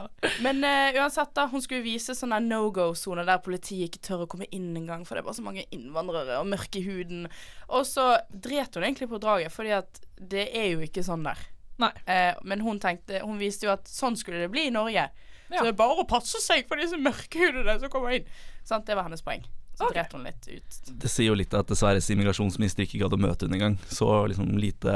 Men 0.43 0.63
uh, 0.63 1.01
uansett, 1.01 1.31
da. 1.37 1.47
Hun 1.51 1.63
skulle 1.63 1.83
vise 1.85 2.15
sånne 2.17 2.39
no 2.45 2.67
go-soner 2.75 3.27
der 3.27 3.41
politiet 3.45 3.89
ikke 3.89 4.03
tør 4.05 4.25
å 4.25 4.29
komme 4.31 4.49
inn 4.53 4.73
engang, 4.77 5.05
for 5.07 5.15
det 5.15 5.23
er 5.23 5.29
bare 5.29 5.39
så 5.39 5.45
mange 5.45 5.65
innvandrere 5.75 6.39
og 6.41 6.49
mørke 6.51 6.81
i 6.81 6.85
huden. 6.85 7.27
Og 7.71 7.87
så 7.89 8.11
dret 8.29 8.75
hun 8.75 8.85
egentlig 8.85 9.09
på 9.11 9.21
draget, 9.23 9.53
fordi 9.55 9.75
at 9.79 10.01
det 10.19 10.49
er 10.53 10.73
jo 10.75 10.85
ikke 10.85 11.05
sånn 11.05 11.25
der. 11.25 11.41
Nei. 11.81 11.91
Uh, 12.07 12.33
men 12.47 12.61
hun 12.63 12.77
tenkte 12.79 13.19
Hun 13.25 13.35
viste 13.35 13.67
jo 13.67 13.73
at 13.73 13.89
sånn 13.91 14.15
skulle 14.15 14.45
det 14.45 14.51
bli 14.53 14.69
i 14.69 14.75
Norge. 14.75 15.09
Ja. 15.49 15.59
Så 15.59 15.67
det 15.67 15.73
er 15.73 15.77
bare 15.79 16.01
å 16.01 16.07
passe 16.09 16.41
seg 16.41 16.65
for 16.69 16.81
disse 16.81 16.97
mørkhudede 16.97 17.77
som 17.81 17.91
kommer 17.93 18.17
inn. 18.17 18.29
Sant, 18.65 18.87
det 18.87 18.97
var 18.97 19.07
hennes 19.07 19.23
poeng. 19.25 19.45
Så 19.75 19.89
okay. 19.89 20.05
hun 20.13 20.23
litt 20.23 20.47
ut. 20.47 20.77
Det 20.87 21.11
sier 21.11 21.29
jo 21.29 21.35
litt 21.35 21.53
at 21.53 21.71
Sveriges 21.75 22.07
immigrasjonsminister 22.13 22.85
ikke 22.85 23.01
gadd 23.03 23.17
å 23.17 23.19
møte 23.19 23.45
henne 23.45 23.59
engang. 23.59 23.75
Så 23.91 24.07
liksom 24.31 24.55
lite 24.61 24.93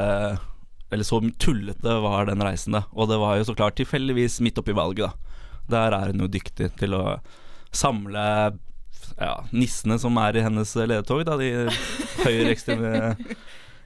Eller 0.90 1.06
så 1.06 1.20
tullete 1.38 1.98
var 2.02 2.26
den 2.26 2.42
reisen, 2.42 2.74
da. 2.74 2.86
Og 2.96 3.10
det 3.10 3.20
var 3.20 3.36
jo 3.38 3.46
så 3.50 3.54
klart 3.54 3.76
tilfeldigvis 3.78 4.40
midt 4.42 4.58
oppi 4.58 4.74
valget, 4.74 5.10
da. 5.10 5.36
Der 5.70 5.94
er 5.94 6.10
hun 6.10 6.24
jo 6.24 6.32
dyktig 6.32 6.72
til 6.80 6.96
å 6.98 7.04
samle 7.70 8.24
ja, 9.20 9.34
nissene 9.52 10.00
som 10.02 10.16
er 10.18 10.34
i 10.34 10.42
hennes 10.42 10.74
ledetog, 10.74 11.22
da. 11.28 11.36
De 11.38 11.68
høyreekstreme 12.24 13.14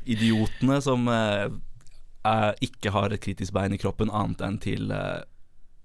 idiotene 0.08 0.81
som 0.84 1.08
eh, 1.10 1.50
ikke 2.64 2.94
har 2.94 3.12
et 3.12 3.22
kritisk 3.25 3.52
bein 3.56 3.75
i 3.75 3.81
kroppen 3.81 4.12
annet 4.12 4.44
enn 4.46 4.58
til 4.62 4.94
eh, 4.94 5.20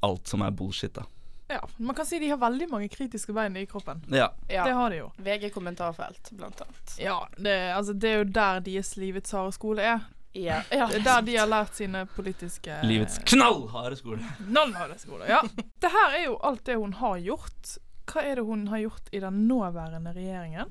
alt 0.05 0.27
som 0.27 0.41
er 0.45 0.51
bullshit, 0.51 0.93
da. 0.95 1.05
Ja, 1.49 1.63
Man 1.77 1.95
kan 1.97 2.05
si 2.05 2.19
de 2.21 2.27
har 2.29 2.37
veldig 2.37 2.67
mange 2.69 2.87
kritiske 2.93 3.33
bein 3.33 3.55
i 3.57 3.65
kroppen. 3.65 4.03
Ja. 4.13 4.27
Ja. 4.47 4.65
Det 4.67 4.73
har 4.77 4.89
de 4.93 4.99
jo. 4.99 5.07
VG 5.17 5.49
kommentarfelt, 5.53 6.29
blant 6.37 6.61
annet. 6.61 6.95
Ja, 7.01 7.15
det, 7.37 7.55
altså, 7.73 7.93
det 7.97 8.09
er 8.11 8.17
jo 8.19 8.27
der 8.37 8.59
deres 8.61 8.91
livets 9.01 9.31
harde 9.33 9.51
skole 9.55 9.81
er. 9.81 10.03
Ja. 10.37 10.59
ja. 10.69 10.85
Det 10.91 10.99
er 10.99 11.05
der 11.07 11.21
de 11.25 11.37
har 11.39 11.47
lært 11.49 11.73
sine 11.73 12.03
politiske 12.13 12.75
Livets 12.85 13.17
knallharde 13.25 13.97
skole. 13.97 14.21
knallharde 14.45 14.99
skole. 15.01 15.25
Ja. 15.25 15.39
Det 15.81 15.89
her 15.89 16.17
er 16.19 16.25
jo 16.27 16.35
alt 16.45 16.61
det 16.69 16.75
hun 16.77 16.93
har 16.99 17.17
gjort. 17.17 17.77
Hva 18.09 18.21
er 18.29 18.37
det 18.37 18.45
hun 18.45 18.67
har 18.69 18.83
gjort 18.83 19.09
i 19.11 19.19
den 19.23 19.47
nåværende 19.49 20.13
regjeringen? 20.13 20.69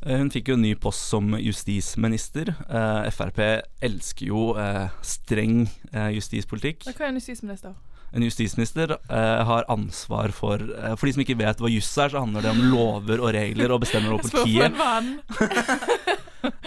Eh, 0.00 0.16
Hun 0.22 0.30
fikk 0.32 0.48
jo 0.48 0.56
en 0.56 0.62
ny 0.64 0.72
post 0.80 1.04
som 1.10 1.34
justisminister. 1.36 2.54
Eh, 2.68 3.10
Frp 3.12 3.38
elsker 3.84 4.26
jo 4.32 4.54
eh, 4.56 4.88
streng 5.04 5.66
eh, 5.92 6.08
justispolitikk. 6.16 6.88
Hva 6.94 7.04
er 7.04 7.12
en 7.12 7.20
justisminister? 7.20 7.76
En 8.12 8.24
justisminister 8.24 8.94
eh, 8.96 9.42
har 9.44 9.66
ansvar 9.68 10.32
for 10.32 10.62
eh, 10.62 10.94
For 10.96 11.08
de 11.08 11.12
som 11.16 11.24
ikke 11.24 11.36
vet 11.40 11.60
hva 11.60 11.68
juss 11.68 11.90
er, 12.00 12.12
så 12.12 12.22
handler 12.22 12.46
det 12.46 12.54
om 12.54 12.62
lover 12.72 13.20
og 13.20 13.34
regler 13.36 13.74
og 13.74 13.82
bestemmer 13.84 14.16
over 14.16 14.28
politiet. 14.28 14.72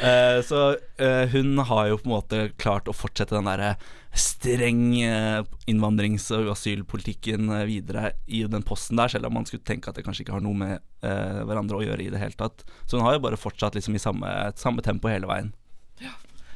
Eh, 0.01 0.41
så 0.43 0.75
eh, 0.99 1.29
hun 1.31 1.55
har 1.63 1.85
jo 1.87 1.97
på 2.01 2.09
en 2.09 2.11
måte 2.11 2.39
klart 2.59 2.89
å 2.91 2.93
fortsette 2.95 3.37
den 3.37 3.47
derre 3.47 3.69
streng 4.11 4.81
eh, 4.99 5.45
innvandrings- 5.71 6.27
og 6.35 6.49
asylpolitikken 6.51 7.47
eh, 7.55 7.63
videre 7.69 8.11
i 8.27 8.41
den 8.51 8.65
posten 8.67 8.99
der, 8.99 9.13
selv 9.13 9.29
om 9.29 9.37
man 9.39 9.47
skulle 9.47 9.63
tenke 9.65 9.89
at 9.89 9.95
det 9.95 10.03
kanskje 10.03 10.25
ikke 10.25 10.35
har 10.35 10.43
noe 10.43 10.57
med 10.59 10.83
hverandre 11.01 11.79
å 11.79 11.85
gjøre 11.85 12.03
i 12.03 12.11
det 12.13 12.19
hele 12.21 12.37
tatt. 12.37 12.65
Så 12.85 12.99
hun 12.99 13.05
har 13.07 13.15
jo 13.15 13.23
bare 13.23 13.39
fortsatt 13.39 13.77
liksom 13.77 13.95
i 13.97 14.03
samme, 14.03 14.33
samme 14.59 14.83
tempo 14.85 15.09
hele 15.09 15.29
veien. 15.31 15.53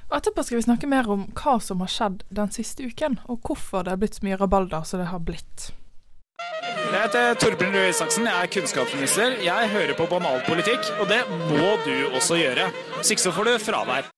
Og 0.10 0.20
Etterpå 0.20 0.44
skal 0.46 0.60
vi 0.60 0.66
snakke 0.68 0.90
mer 0.90 1.08
om 1.10 1.26
hva 1.34 1.56
som 1.64 1.82
har 1.82 1.90
skjedd 1.90 2.22
den 2.38 2.52
siste 2.54 2.86
uken, 2.86 3.18
og 3.26 3.42
hvorfor 3.48 3.86
det 3.86 3.96
er 3.96 4.02
blitt 4.02 4.20
så 4.20 4.26
mye 4.28 4.38
rabalder 4.38 4.86
som 4.86 5.02
det 5.02 5.10
har 5.10 5.24
blitt. 5.26 5.72
Jeg 6.86 7.00
heter 7.02 7.38
Torbjørn 7.42 7.74
Røe 7.74 7.90
Isaksen, 7.90 8.28
jeg 8.30 8.46
er 8.46 8.52
kunnskapsminister. 8.54 9.40
Jeg 9.44 9.72
hører 9.74 9.98
på 9.98 10.06
banal 10.12 10.44
politikk, 10.46 10.86
og 11.02 11.10
det 11.10 11.24
må 11.50 11.74
du 11.84 11.96
også 12.14 12.38
gjøre. 12.40 12.70
Hvis 13.00 13.16
ikke 13.16 13.26
så 13.26 13.34
får 13.36 13.50
du 13.50 13.54
fravær. 13.66 14.12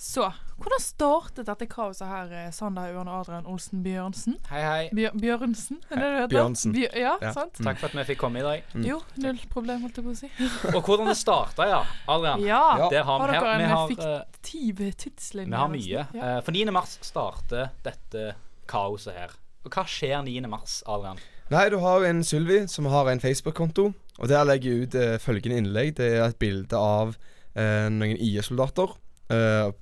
Så, 0.00 0.26
hvordan 0.64 0.82
startet 0.82 1.46
dette 1.48 1.66
kaoset 1.70 2.06
her, 2.08 2.32
eh, 2.32 2.50
Sander 2.54 2.92
Ørn 2.94 3.08
Adrian 3.10 3.46
Olsen 3.50 3.82
Bjørnsen? 3.84 4.36
Hei, 4.50 4.60
hei. 4.62 4.88
Bjør 4.94 5.16
Bjørnsen, 5.20 5.80
er 5.90 5.96
det 5.96 6.02
det 6.06 6.20
heter? 6.20 6.32
Bjørnsen. 6.36 6.72
Bjør, 6.76 6.96
ja, 6.98 7.14
Ja. 7.20 7.32
sant? 7.32 7.54
Takk 7.58 7.78
for 7.78 7.86
at 7.86 7.96
vi 7.98 8.04
fikk 8.14 8.18
komme 8.22 8.38
i 8.40 8.42
dag. 8.46 8.62
Mm. 8.74 8.84
Jo, 8.86 9.00
null 9.16 9.40
problem, 9.50 9.82
holdt 9.82 9.96
jeg 10.00 10.04
på 10.04 10.14
å 10.14 10.16
si. 10.16 10.30
Og 10.76 10.82
hvordan 10.82 11.06
det 11.10 11.16
starta, 11.16 11.68
ja. 11.68 11.82
Adrian. 12.08 12.40
Ja. 12.46 12.88
Det 12.90 13.04
har, 13.04 13.18
Har 13.20 13.32
dere 13.32 13.54
en 13.58 13.70
har, 13.70 13.90
eh, 13.90 14.22
fiktiv 14.42 14.82
tidslinje? 14.96 15.50
vi 15.50 15.56
har 15.56 15.68
mye. 15.68 16.06
Ja. 16.14 16.36
Eh, 16.36 16.40
For 16.42 16.52
9. 16.52 16.70
mars 16.72 16.98
starter 17.02 17.70
dette 17.82 18.34
kaoset 18.66 19.14
her. 19.14 19.30
Og 19.64 19.70
hva 19.70 19.84
skjer 19.86 20.24
9. 20.24 20.48
mars, 20.48 20.82
Adrian? 20.86 21.18
Nei, 21.50 21.68
du 21.68 21.78
har 21.78 22.00
jo 22.00 22.06
en 22.06 22.22
Sylvi 22.22 22.66
som 22.68 22.86
har 22.86 23.08
en 23.08 23.20
Facebook-konto, 23.20 23.92
og 24.18 24.28
der 24.28 24.44
legger 24.44 24.70
jeg 24.72 24.82
ut 24.82 24.94
uh, 24.94 25.18
følgende 25.18 25.58
innlegg. 25.60 25.94
Det 25.96 26.12
er 26.16 26.24
et 26.24 26.38
bilde 26.38 26.72
av 26.78 27.16
uh, 27.56 27.88
noen 27.92 28.16
IS-soldater 28.16 28.94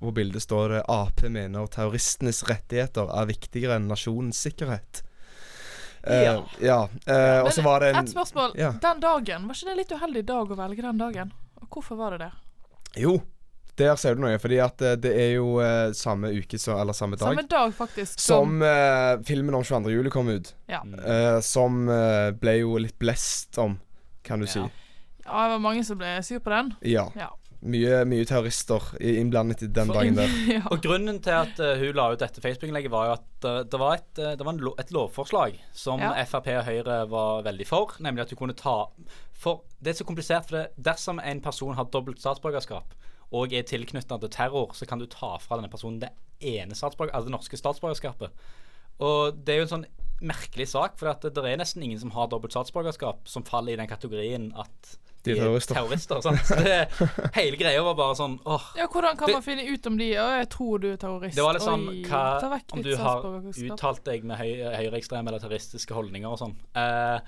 på 0.00 0.12
bildet 0.16 0.42
står 0.45 0.75
det 0.76 0.83
Ap 0.88 1.23
mener 1.28 1.66
terroristenes 1.73 2.42
rettigheter 2.49 3.11
er 3.21 3.26
viktigere 3.30 3.76
enn 3.80 3.88
nasjonens 3.90 4.38
sikkerhet. 4.47 5.02
Eh, 6.02 6.23
Ja. 6.23 6.45
ja. 6.61 6.78
eh, 7.07 7.42
og 7.45 7.52
så 7.52 7.62
var 7.62 7.80
det 7.80 7.90
en 7.95 8.04
Et 8.04 8.12
spørsmål. 8.14 8.54
Ja. 8.57 8.71
Den 8.80 9.00
dagen, 9.00 9.49
var 9.49 9.54
ikke 9.54 9.66
det 9.66 9.73
en 9.75 9.83
litt 9.83 9.92
uheldig 9.92 10.25
dag 10.30 10.50
å 10.50 10.57
velge 10.57 10.83
den 10.87 10.99
dagen? 10.99 11.33
Og 11.61 11.69
hvorfor 11.69 11.97
var 11.97 12.16
det 12.16 12.25
det? 12.25 12.30
Jo, 13.02 13.19
der 13.76 13.97
ser 14.00 14.16
du 14.16 14.23
noe. 14.25 14.38
Fordi 14.40 14.59
at 14.64 14.80
eh, 14.83 14.97
det 15.00 15.12
er 15.12 15.30
jo 15.37 15.59
eh, 15.61 15.92
samme 15.97 16.33
uke 16.33 16.59
så, 16.59 16.78
Eller 16.80 16.97
samme 16.97 17.16
dag. 17.21 17.28
Samme 17.28 17.45
dag, 17.49 17.75
faktisk. 17.76 18.21
Som 18.21 18.62
eh, 18.62 19.19
filmen 19.28 19.54
om 19.54 19.64
22. 19.64 19.90
juli 19.92 20.11
kom 20.11 20.28
ut. 20.33 20.54
Ja. 20.71 20.80
Eh, 20.85 21.40
som 21.45 21.85
eh, 21.88 22.30
ble 22.33 22.57
jo 22.62 22.78
litt 22.80 22.99
blest 22.99 23.59
om, 23.61 23.78
kan 24.25 24.40
du 24.40 24.47
si. 24.49 24.61
Ja, 24.61 25.45
det 25.45 25.52
var 25.52 25.59
mange 25.62 25.85
som 25.85 25.99
ble 26.00 26.16
sur 26.26 26.40
på 26.42 26.50
den. 26.50 26.73
Ja. 26.80 27.11
Ja. 27.14 27.28
Mye, 27.60 28.04
mye 28.08 28.24
terrorister 28.24 28.86
innblandet 29.04 29.66
i 29.66 29.68
den 29.68 29.90
dagen 29.92 30.16
der. 30.16 30.30
ja. 30.54 30.62
Og 30.72 30.80
grunnen 30.80 31.18
til 31.20 31.34
at 31.36 31.58
uh, 31.60 31.74
hun 31.76 31.98
la 31.98 32.06
ut 32.14 32.22
dette 32.22 32.40
Facebook-innlegget, 32.40 32.92
var 32.92 33.10
jo 33.10 33.16
at 33.18 33.48
uh, 33.48 33.58
det 33.68 33.80
var, 33.82 33.98
et, 34.00 34.20
uh, 34.20 34.30
det 34.32 34.46
var 34.46 34.54
en 34.56 34.62
lo 34.64 34.72
et 34.80 34.94
lovforslag 34.96 35.58
som 35.76 36.00
Ja. 36.00 36.14
Frp 36.24 36.48
og 36.54 36.64
Høyre 36.70 37.02
var 37.12 37.44
veldig 37.44 37.66
for, 37.68 37.98
nemlig 38.00 38.24
at 38.24 38.32
du 38.32 38.38
kunne 38.40 38.56
ta 38.56 38.86
For 39.36 39.60
det 39.80 39.92
er 39.92 40.00
så 40.00 40.08
komplisert, 40.08 40.48
for 40.48 40.56
det, 40.56 40.66
dersom 40.80 41.20
en 41.20 41.44
person 41.44 41.76
har 41.76 41.92
dobbelt 41.92 42.22
statsborgerskap 42.22 42.96
og 43.30 43.52
er 43.54 43.62
tilknyttet 43.62 44.24
til 44.24 44.32
terror, 44.32 44.72
så 44.74 44.88
kan 44.88 44.98
du 44.98 45.06
ta 45.06 45.36
fra 45.38 45.60
denne 45.60 45.70
personen 45.70 46.00
det 46.02 46.10
ene 46.40 46.74
statsborger, 46.74 47.12
altså 47.14 47.28
det 47.28 47.36
norske 47.36 47.60
statsborgerskapet. 47.60 48.32
Og 49.06 49.36
det 49.36 49.54
er 49.54 49.60
jo 49.60 49.66
en 49.68 49.74
sånn 49.74 49.86
merkelig 50.20 50.66
sak, 50.72 50.98
for 51.00 51.12
det, 51.12 51.32
det 51.36 51.44
er 51.46 51.60
nesten 51.60 51.84
ingen 51.84 52.00
som 52.00 52.12
har 52.16 52.28
dobbelt 52.32 52.52
statsborgerskap 52.56 53.28
som 53.30 53.46
faller 53.46 53.76
i 53.76 53.80
den 53.80 53.88
kategorien 53.88 54.50
at 54.58 54.96
De 55.24 55.32
er 55.32 55.36
terrorister. 55.42 55.74
terrorister 55.76 56.20
sant? 56.24 56.40
Så 56.48 56.56
det, 56.64 56.76
hele 57.36 57.56
greia 57.60 57.82
var 57.84 57.94
bare 57.98 58.14
sånn 58.16 58.38
åh, 58.48 58.68
Ja, 58.78 58.86
Hvordan 58.88 59.16
kan 59.20 59.28
Det- 59.28 59.34
man 59.36 59.42
finne 59.42 59.66
ut 59.68 59.86
om 59.90 59.96
de 60.00 60.10
Å, 60.16 60.26
jeg 60.40 60.48
tror 60.54 60.80
du 60.80 60.88
er 60.92 60.96
terrorist. 60.96 61.36
Det 61.36 61.44
var 61.44 61.52
litt 61.58 61.62
sånn 61.66 61.88
Oi, 61.88 62.02
hva, 62.08 62.22
vekk 62.56 62.72
om 62.78 62.82
du 62.86 62.90
har 62.96 63.26
uttalt 63.70 64.04
deg 64.04 64.24
med 64.24 64.38
høy, 64.40 64.52
høyreekstreme 64.78 65.28
eller 65.28 65.38
terroristiske 65.42 65.92
holdninger 65.94 66.30
og 66.30 66.38
sånn. 66.40 66.54
Eh, 66.74 67.20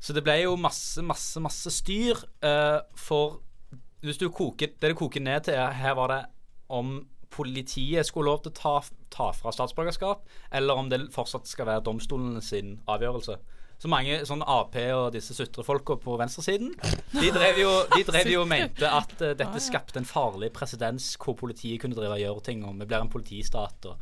så 0.00 0.14
det 0.14 0.22
ble 0.26 0.36
jo 0.44 0.56
masse, 0.56 1.02
masse, 1.02 1.40
masse 1.42 1.70
styr. 1.74 2.18
eh, 2.42 2.80
for 2.96 3.40
hvis 4.02 4.18
du 4.18 4.28
koker 4.30 4.68
Det 4.78 4.80
det 4.92 4.96
koker 4.96 5.20
ned 5.20 5.44
til, 5.44 5.54
er- 5.54 5.72
her 5.74 5.94
var 5.98 6.08
det 6.08 6.24
om 6.70 7.06
politiet 7.30 8.06
skulle 8.06 8.30
lov 8.30 8.42
til 8.42 8.52
å 8.52 8.54
ta, 8.54 8.80
ta 9.10 9.30
fra 9.36 9.50
statsborgerskap, 9.52 10.22
eller 10.52 10.74
om 10.80 10.88
det 10.88 11.00
fortsatt 11.12 11.46
skal 11.46 11.66
være 11.66 11.82
domstolene 11.84 12.40
sin 12.42 12.80
avgjørelse. 12.88 13.36
Så 13.78 13.86
mange 13.88 14.16
sånn 14.26 14.42
Ap 14.42 14.74
og 14.74 15.12
disse 15.14 15.34
sutrefolka 15.36 15.94
på 16.02 16.16
venstresiden 16.18 16.72
De 17.14 17.28
drev 17.30 17.60
jo, 17.62 17.70
de 17.94 18.02
drev 18.08 18.26
jo 18.32 18.40
og 18.42 18.48
mente 18.50 18.88
at 18.90 19.12
uh, 19.22 19.34
dette 19.38 19.60
skapte 19.62 20.00
en 20.00 20.04
farlig 20.08 20.50
presedens 20.52 21.12
hvor 21.22 21.36
politiet 21.38 21.80
kunne 21.80 21.94
drive 21.94 22.16
og 22.16 22.18
gjøre 22.24 22.42
ting, 22.48 22.64
og 22.66 22.74
vi 22.80 22.88
blir 22.90 23.04
en 23.04 23.12
politistat 23.12 23.86
og 23.92 23.98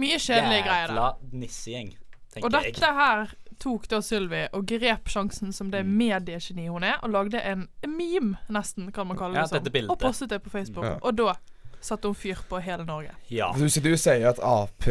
Mye 0.00 0.16
kjedelige 0.22 0.62
greier. 0.64 0.88
Jævla 0.88 1.08
nissegjeng, 1.36 1.90
tenker 2.32 2.46
Og 2.48 2.54
jeg. 2.56 2.72
dette 2.74 2.92
her 2.96 3.32
tok 3.60 3.88
da 3.92 3.98
Sylvi 4.00 4.46
og 4.56 4.64
grep 4.70 5.10
sjansen 5.12 5.52
som 5.52 5.66
Mm. 5.66 5.70
det 5.74 5.82
mediegeni 5.86 6.68
hun 6.68 6.82
er, 6.84 6.96
og 7.02 7.10
lagde 7.10 7.42
en 7.44 7.68
meme, 7.86 8.38
nesten, 8.48 8.90
kan 8.92 9.06
man 9.06 9.18
kalle 9.18 9.34
Ja, 9.34 9.42
det 9.42 9.48
som. 9.50 9.58
dette 9.58 9.72
bildet. 9.72 9.90
Og 9.90 9.98
postet 9.98 10.30
det 10.30 10.42
på 10.42 10.48
Facebook. 10.50 10.84
Ja. 10.84 10.96
Og 11.02 11.16
da 11.16 11.34
satte 11.82 12.08
hun 12.08 12.14
fyr 12.14 12.36
på 12.48 12.58
hele 12.62 12.84
Norge. 12.86 13.10
Ja. 13.30 13.52
Du, 13.52 13.66
du 13.68 13.96
sier 13.96 14.28
at 14.30 14.38
Ap 14.40 14.88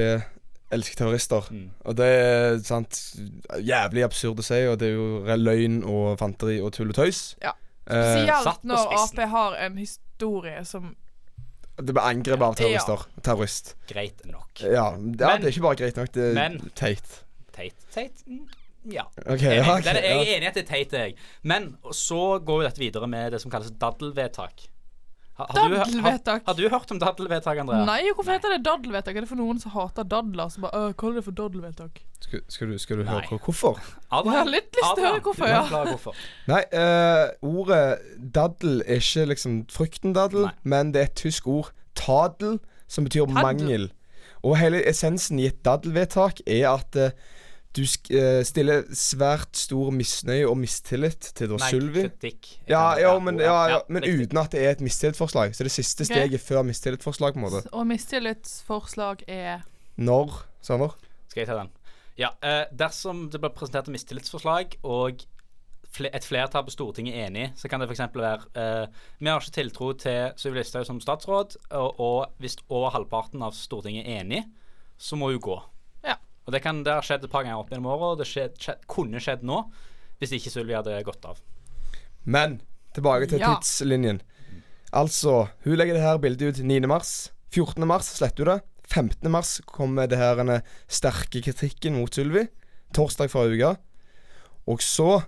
elsker 0.71 0.95
terrorister. 1.01 1.47
Mm. 1.51 1.69
Og 1.85 1.95
det 1.97 2.05
er 2.05 2.59
sant 2.67 2.99
jævlig 3.65 4.03
absurd 4.05 4.39
å 4.39 4.45
si, 4.45 4.59
og 4.69 4.77
det 4.81 4.91
er 4.91 4.97
jo 4.97 5.37
løgn 5.41 5.79
og 5.83 6.17
fanteri 6.21 6.59
og 6.61 6.73
tull 6.77 6.91
og 6.93 6.97
tøys. 6.99 7.21
Ja. 7.43 7.55
Eh, 7.89 8.11
Spesielt 8.13 8.63
når. 8.69 8.91
Ap 8.99 9.23
har 9.33 9.55
en 9.65 9.77
historie 9.81 10.61
som 10.65 10.91
det 11.79 11.93
blir 11.95 12.03
angrep 12.03 12.41
av 12.43 12.55
terrorister. 12.59 13.05
Terrorist. 13.23 13.73
Greit 13.87 14.25
nok. 14.27 14.49
Ja, 14.59 14.91
det, 14.97 15.19
ja, 15.21 15.27
Men- 15.27 15.41
det 15.41 15.47
er 15.47 15.53
ikke 15.53 15.61
bare 15.63 15.75
greit 15.79 15.95
nok, 15.95 16.11
det 16.11 16.23
er 16.29 16.33
men- 16.33 16.71
teit. 16.75 17.23
Teit. 17.55 17.75
Teit? 17.93 18.23
Mm, 18.27 18.47
Ja. 18.89 19.03
Ok, 19.27 19.41
Enig. 19.43 19.55
ja, 19.55 19.75
okay, 19.77 19.89
er, 19.91 20.01
jeg 20.01 20.15
ja. 20.15 20.19
er 20.21 20.37
enig 20.37 20.43
i 20.43 20.47
at 20.47 20.53
det 20.55 20.63
er 20.63 20.67
teit, 20.73 20.91
jeg. 20.91 21.15
Men 21.43 21.77
så 21.91 22.39
går 22.43 22.61
jo 22.61 22.67
dette 22.67 22.79
videre 22.79 23.07
med 23.07 23.31
det 23.33 23.41
som 23.41 23.51
kalles 23.51 23.71
daddelvedtak. 23.71 24.67
Ha- 25.39 25.45
Har, 25.55 25.69
du, 25.71 25.75
har, 25.77 25.85
Daddelvedtak? 25.85 26.41
har 26.45 26.53
du 26.57 26.63
hørt 26.69 26.91
om 26.91 26.99
daddelvedtak, 26.99 27.57
Andrea? 27.63 27.85
Nei, 27.87 28.01
hvorfor 28.15 28.33
heter 28.35 28.51
det 28.57 28.57
daddelvedtak? 28.65 29.15
Er 29.15 29.23
det 29.23 29.29
for 29.29 29.39
noen 29.39 29.59
som 29.61 29.71
hater 29.71 30.03
dadler? 30.03 30.49
Som 30.51 30.65
bare 30.65 30.81
øh, 30.89 30.93
kaller 30.99 31.21
det 31.21 31.23
for 31.29 31.35
daddelvedtak? 31.37 32.01
Skal, 32.25 32.41
skal 32.51 32.73
du, 32.73 32.77
skal 32.83 32.97
du 32.99 33.03
høre 33.07 33.23
hvor- 33.29 33.39
hvorfor? 33.45 33.79
Adrian, 34.11 34.33
Jeg 34.33 34.41
har 34.41 34.49
litt 34.51 34.75
lyst 34.75 34.89
til 34.97 35.05
å 35.05 35.13
høre 35.13 35.21
hvorfor, 35.29 35.47
ja. 35.47 35.61
hvorfor. 35.87 36.19
Nei, 36.51 36.59
uh, 36.75 37.53
ordet 37.55 37.83
daddel 38.35 38.81
er 38.85 38.99
ikke 38.99 39.25
liksom 39.31 39.55
frukten 39.71 40.13
daddel, 40.17 40.49
Nei. 40.49 40.53
men 40.75 40.91
det 40.91 41.01
er 41.05 41.07
et 41.13 41.15
tysk 41.23 41.47
ord. 41.47 41.71
Tadel, 41.95 42.59
som 42.91 43.07
betyr 43.07 43.25
Tadl. 43.31 43.39
mangel. 43.39 43.89
Og 44.43 44.57
hele 44.59 44.83
essensen 44.87 45.39
i 45.39 45.47
et 45.53 45.63
daddelvedtak 45.67 46.43
er 46.47 46.67
at 46.73 46.95
eh, 46.95 47.11
du 47.77 47.83
sk 47.85 48.09
eh, 48.15 48.41
stiller 48.47 48.87
svært 48.97 49.57
stor 49.59 49.91
misnøye 49.93 50.47
og 50.49 50.57
mistillit 50.57 51.29
til 51.37 51.51
da 51.51 51.59
Sylvi. 51.69 52.07
Ja, 52.69 52.97
ja, 52.97 53.11
men, 53.21 53.37
ja, 53.43 53.57
ja, 53.75 53.79
men 53.87 54.07
uten 54.07 54.41
at 54.41 54.55
det 54.55 54.63
er 54.65 54.73
et 54.73 54.81
mistillitsforslag. 54.81 55.53
Så 55.55 55.67
det 55.67 55.73
siste 55.75 56.07
steget 56.07 56.31
steget 56.31 56.45
før 56.45 56.65
mistillitsforslag, 56.65 57.35
på 57.35 57.41
en 57.41 57.45
måte. 57.45 57.63
Og 57.71 57.85
mistillitsforslag 57.87 59.23
er 59.27 59.67
Når, 60.01 60.41
Sander? 60.65 60.95
Skal 61.29 61.43
jeg 61.43 61.51
ta 61.51 61.59
den? 61.59 61.69
Ja, 62.19 62.33
eh, 62.43 62.65
Dersom 62.73 63.27
det 63.29 63.39
blir 63.39 63.53
presentert 63.53 63.87
et 63.87 63.93
mistillitsforslag, 63.93 64.79
og 64.83 65.21
et 65.99 66.25
flertall 66.25 66.65
på 66.65 66.73
Stortinget 66.73 67.15
er 67.15 67.29
enig, 67.29 67.49
så 67.57 67.69
kan 67.69 67.81
det 67.81 67.89
f.eks. 67.89 68.01
være 68.13 68.49
eh, 68.57 69.01
Vi 69.19 69.29
har 69.29 69.41
ikke 69.41 69.55
tiltro 69.55 69.93
til 69.93 70.33
Sylvi 70.37 70.59
Listhaug 70.59 70.85
som 70.89 71.01
statsråd, 71.01 71.57
og, 71.69 71.99
og 71.99 72.41
hvis 72.41 72.57
over 72.69 72.93
halvparten 72.97 73.45
av 73.45 73.53
Stortinget 73.57 74.07
er 74.07 74.23
enig, 74.23 74.43
så 74.97 75.15
må 75.15 75.31
hun 75.31 75.41
gå. 75.41 75.57
Og 76.49 76.53
Det, 76.55 76.63
kan, 76.65 76.79
det 76.81 76.95
har 76.97 77.05
skjedd 77.05 77.27
et 77.27 77.29
par 77.31 77.43
ganger 77.45 77.61
opp 77.61 77.69
gjennom 77.69 77.91
året, 77.93 78.15
og 78.15 78.21
det 78.23 78.25
skjedd, 78.25 78.55
skjedd, 78.57 78.79
kunne 78.89 79.21
skjedd 79.21 79.43
nå 79.45 79.59
hvis 80.19 80.31
ikke 80.35 80.49
Sylvi 80.51 80.73
hadde 80.73 80.95
gått 81.05 81.27
av. 81.29 81.37
Men 82.25 82.57
tilbake 82.97 83.29
til 83.29 83.39
Ja. 83.39 83.53
tidslinjen. 83.59 84.17
Altså, 84.91 85.47
hun 85.63 85.77
legger 85.77 85.93
det 85.93 86.01
her 86.01 86.17
bildet 86.17 86.57
ut 86.57 86.63
9. 86.65 86.87
mars. 86.89 87.29
14. 87.53 87.85
mars 87.87 88.09
sletter 88.17 88.43
hun 88.49 88.57
det. 88.57 88.63
15. 88.89 89.29
mars 89.31 89.61
kommer 89.69 90.09
det 90.09 90.17
her 90.17 90.33
denne 90.41 90.63
sterke 90.89 91.43
kritikken 91.45 91.93
mot 92.01 92.09
Sylvi. 92.17 92.47
Torsdag 92.97 93.29
forrige 93.29 93.69
uke. 93.69 93.77
Og 94.73 94.81
så 94.81 95.21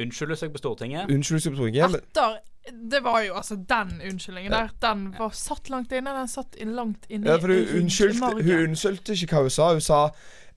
Unnskylder 0.00 0.36
seg 0.40 0.52
på 0.54 0.60
Stortinget. 0.60 1.08
unnskylder 1.12 1.42
seg 1.44 1.52
på 1.52 1.58
Stortinget. 1.60 1.96
Etter 2.04 2.38
Det 2.68 3.00
var 3.04 3.22
jo 3.24 3.34
altså 3.34 3.56
den 3.56 4.00
unnskyldningen 4.04 4.52
der. 4.52 4.68
Den 4.82 5.06
var 5.18 5.32
satt 5.34 5.70
langt 5.72 5.92
inne. 5.92 6.12
Den 6.12 6.28
satt 6.28 6.58
inn 6.60 6.74
langt 6.76 7.06
inne 7.08 7.32
Ja, 7.32 7.38
for 7.40 7.48
hun 7.48 7.62
i 7.64 7.80
unnskyldte, 7.80 8.34
hun 8.36 8.68
unnskyldte 8.68 9.16
ikke 9.16 9.32
hva 9.32 9.48
hun 9.48 9.54
sa. 9.54 9.72
Hun 9.72 9.80
sa 9.80 10.10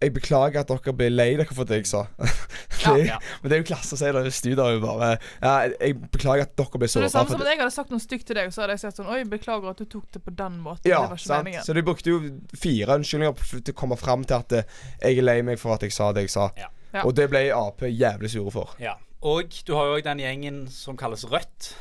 'Jeg 0.04 0.14
beklager 0.14 0.60
at 0.60 0.68
dere 0.68 0.94
ble 0.94 1.08
lei 1.10 1.30
dere 1.40 1.56
for 1.56 1.64
det 1.64 1.78
jeg 1.78 1.86
sa'. 1.88 2.08
det, 2.84 3.06
Ja. 3.08 3.18
Men 3.42 3.50
det 3.50 3.56
er 3.56 3.62
jo 3.62 3.68
klasse 3.70 3.96
å 3.96 3.98
si 3.98 4.10
det 4.12 4.26
i 4.28 4.34
studio. 4.36 4.66
Hun 4.74 4.82
bare 4.82 5.18
ja, 5.42 5.70
'Jeg 5.80 5.96
beklager 6.12 6.44
at 6.44 6.58
dere 6.58 6.80
ble 6.82 6.88
Så 6.92 7.00
det 7.00 7.08
er 7.08 7.14
såra 7.14 7.24
samme 7.24 7.32
som 7.32 7.42
at 7.42 7.48
jeg 7.48 7.60
hadde 7.62 7.72
sagt 7.72 7.90
noe 7.90 8.04
stygt 8.04 8.28
til 8.28 8.36
deg, 8.36 8.52
og 8.52 8.54
så 8.54 8.62
hadde 8.66 8.76
jeg 8.76 8.84
sagt 8.84 9.00
sånn 9.00 9.08
Oi, 9.08 9.24
beklager 9.24 9.70
at 9.70 9.80
du 9.80 9.86
tok 9.86 10.12
det 10.12 10.24
på 10.26 10.36
den 10.36 10.60
måten. 10.60 10.84
Ja, 10.92 11.06
det 11.06 11.10
var 11.10 11.18
ikke 11.18 11.28
sant. 11.30 11.46
meningen. 11.46 11.64
Så 11.64 11.74
de 11.74 11.86
brukte 11.88 12.10
jo 12.10 12.20
fire 12.52 13.00
unnskyldninger 13.00 13.64
til 13.64 13.74
å 13.74 13.80
komme 13.80 13.98
fram 13.98 14.28
til 14.28 14.36
at 14.44 14.52
eh, 14.52 14.64
'jeg 15.00 15.18
er 15.24 15.24
lei 15.24 15.42
meg 15.42 15.60
for 15.60 15.74
at 15.74 15.88
jeg 15.88 15.96
sa 15.96 16.12
det 16.12 16.28
jeg 16.28 16.36
sa'. 16.36 16.52
Ja. 16.58 16.68
Ja. 16.94 17.06
Og 17.08 17.16
det 17.16 17.30
ble 17.32 17.48
Ap 17.56 17.82
jævlig 17.82 18.30
sure 18.30 18.52
for. 18.52 18.76
Ja. 18.80 18.94
Og 19.24 19.56
du 19.66 19.74
har 19.74 19.86
jo 19.88 19.96
òg 19.98 20.04
den 20.04 20.20
gjengen 20.20 20.68
som 20.70 20.98
kalles 20.98 21.24
Rødt. 21.26 21.76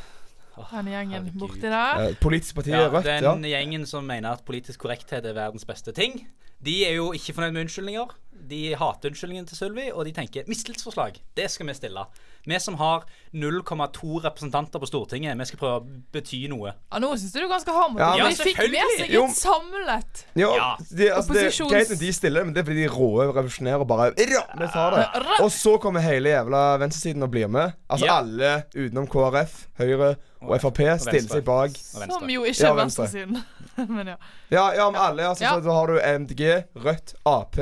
Den 0.56 0.86
gjengen 0.92 1.12
Herregud. 1.12 1.38
borti 1.40 1.60
der. 1.62 2.00
Eh, 2.08 2.14
Politisk 2.20 2.54
parti 2.54 2.70
Ja, 2.70 2.88
Rødt, 2.88 3.06
ja. 3.06 3.20
den 3.20 3.42
gjengen 3.48 3.86
som 3.86 4.04
mener 4.04 4.30
at 4.36 4.44
politisk 4.44 4.80
korrekthet 4.84 5.24
er 5.26 5.32
verdens 5.32 5.64
beste 5.64 5.92
ting. 5.92 6.26
De 6.64 6.84
er 6.86 6.94
jo 6.94 7.12
ikke 7.12 7.32
fornøyd 7.34 7.52
med 7.52 7.60
unnskyldninger. 7.66 8.12
De 8.52 8.74
hater 8.74 9.08
unnskyldningen 9.12 9.46
til 9.48 9.56
Sylvi, 9.56 9.90
og 9.94 10.04
de 10.04 10.12
tenker 10.12 10.44
mistillitsforslag. 10.50 11.20
Det 11.38 11.46
skal 11.50 11.66
vi 11.68 11.74
stille. 11.78 12.02
Vi 12.44 12.58
som 12.60 12.74
har 12.80 13.04
0,2 13.32 14.18
representanter 14.24 14.80
på 14.82 14.88
Stortinget, 14.90 15.38
vi 15.38 15.44
skal 15.46 15.60
prøve 15.60 15.76
å 15.78 15.84
bety 16.12 16.40
noe. 16.50 16.72
Ja, 16.90 16.98
nå 17.00 17.12
syns 17.14 17.32
du 17.32 17.38
du 17.38 17.44
er 17.46 17.52
ganske 17.52 17.74
hard 17.76 17.92
mot 17.94 18.02
Ja, 18.02 18.10
dem. 18.18 18.32
De 18.34 18.46
fikk 18.48 18.58
med 18.72 18.90
seg 18.98 19.14
et 19.14 19.36
samlet 19.38 20.24
jo, 20.34 20.50
Ja. 20.56 20.72
de, 20.90 21.08
altså, 21.14 21.32
det 21.36 21.44
er 21.46 21.70
greit 21.70 21.92
når 21.94 22.00
de 22.02 22.10
stiller, 22.12 22.44
men 22.44 22.52
det 22.56 22.60
er 22.64 22.66
fordi 22.68 22.82
de 22.82 22.90
råe 22.92 23.28
revolusjonerer 23.30 23.86
bare 23.86 24.08
Ja, 24.18 24.42
vi 24.58 24.68
tar 24.74 24.96
det. 24.98 25.06
Og 25.40 25.50
så 25.54 25.76
kommer 25.80 26.00
hele 26.04 26.34
jævla 26.34 26.64
venstresiden 26.82 27.22
og 27.22 27.30
blir 27.30 27.48
med. 27.48 27.72
Altså 27.88 28.06
Ja. 28.06 28.18
alle 28.18 28.64
utenom 28.74 29.06
KrF, 29.06 29.68
Høyre 29.78 30.16
og 30.42 30.60
Frp 30.60 30.82
stiller 30.98 31.28
seg 31.38 31.44
bak. 31.44 31.70
Som 31.78 32.28
jo 32.28 32.42
ikke 32.42 32.66
er 32.68 32.74
venstresiden. 32.74 33.42
Men 33.88 34.06
ja. 34.06 34.16
Ja, 34.50 34.66
ja, 34.74 34.90
med 34.90 35.00
alle. 35.00 35.22
Altså, 35.30 35.42
Ja. 35.46 35.60
Så 35.60 35.70
har 35.72 35.86
du 35.86 35.98
MDG, 36.18 36.64
Rødt, 36.74 37.14
Ap, 37.24 37.56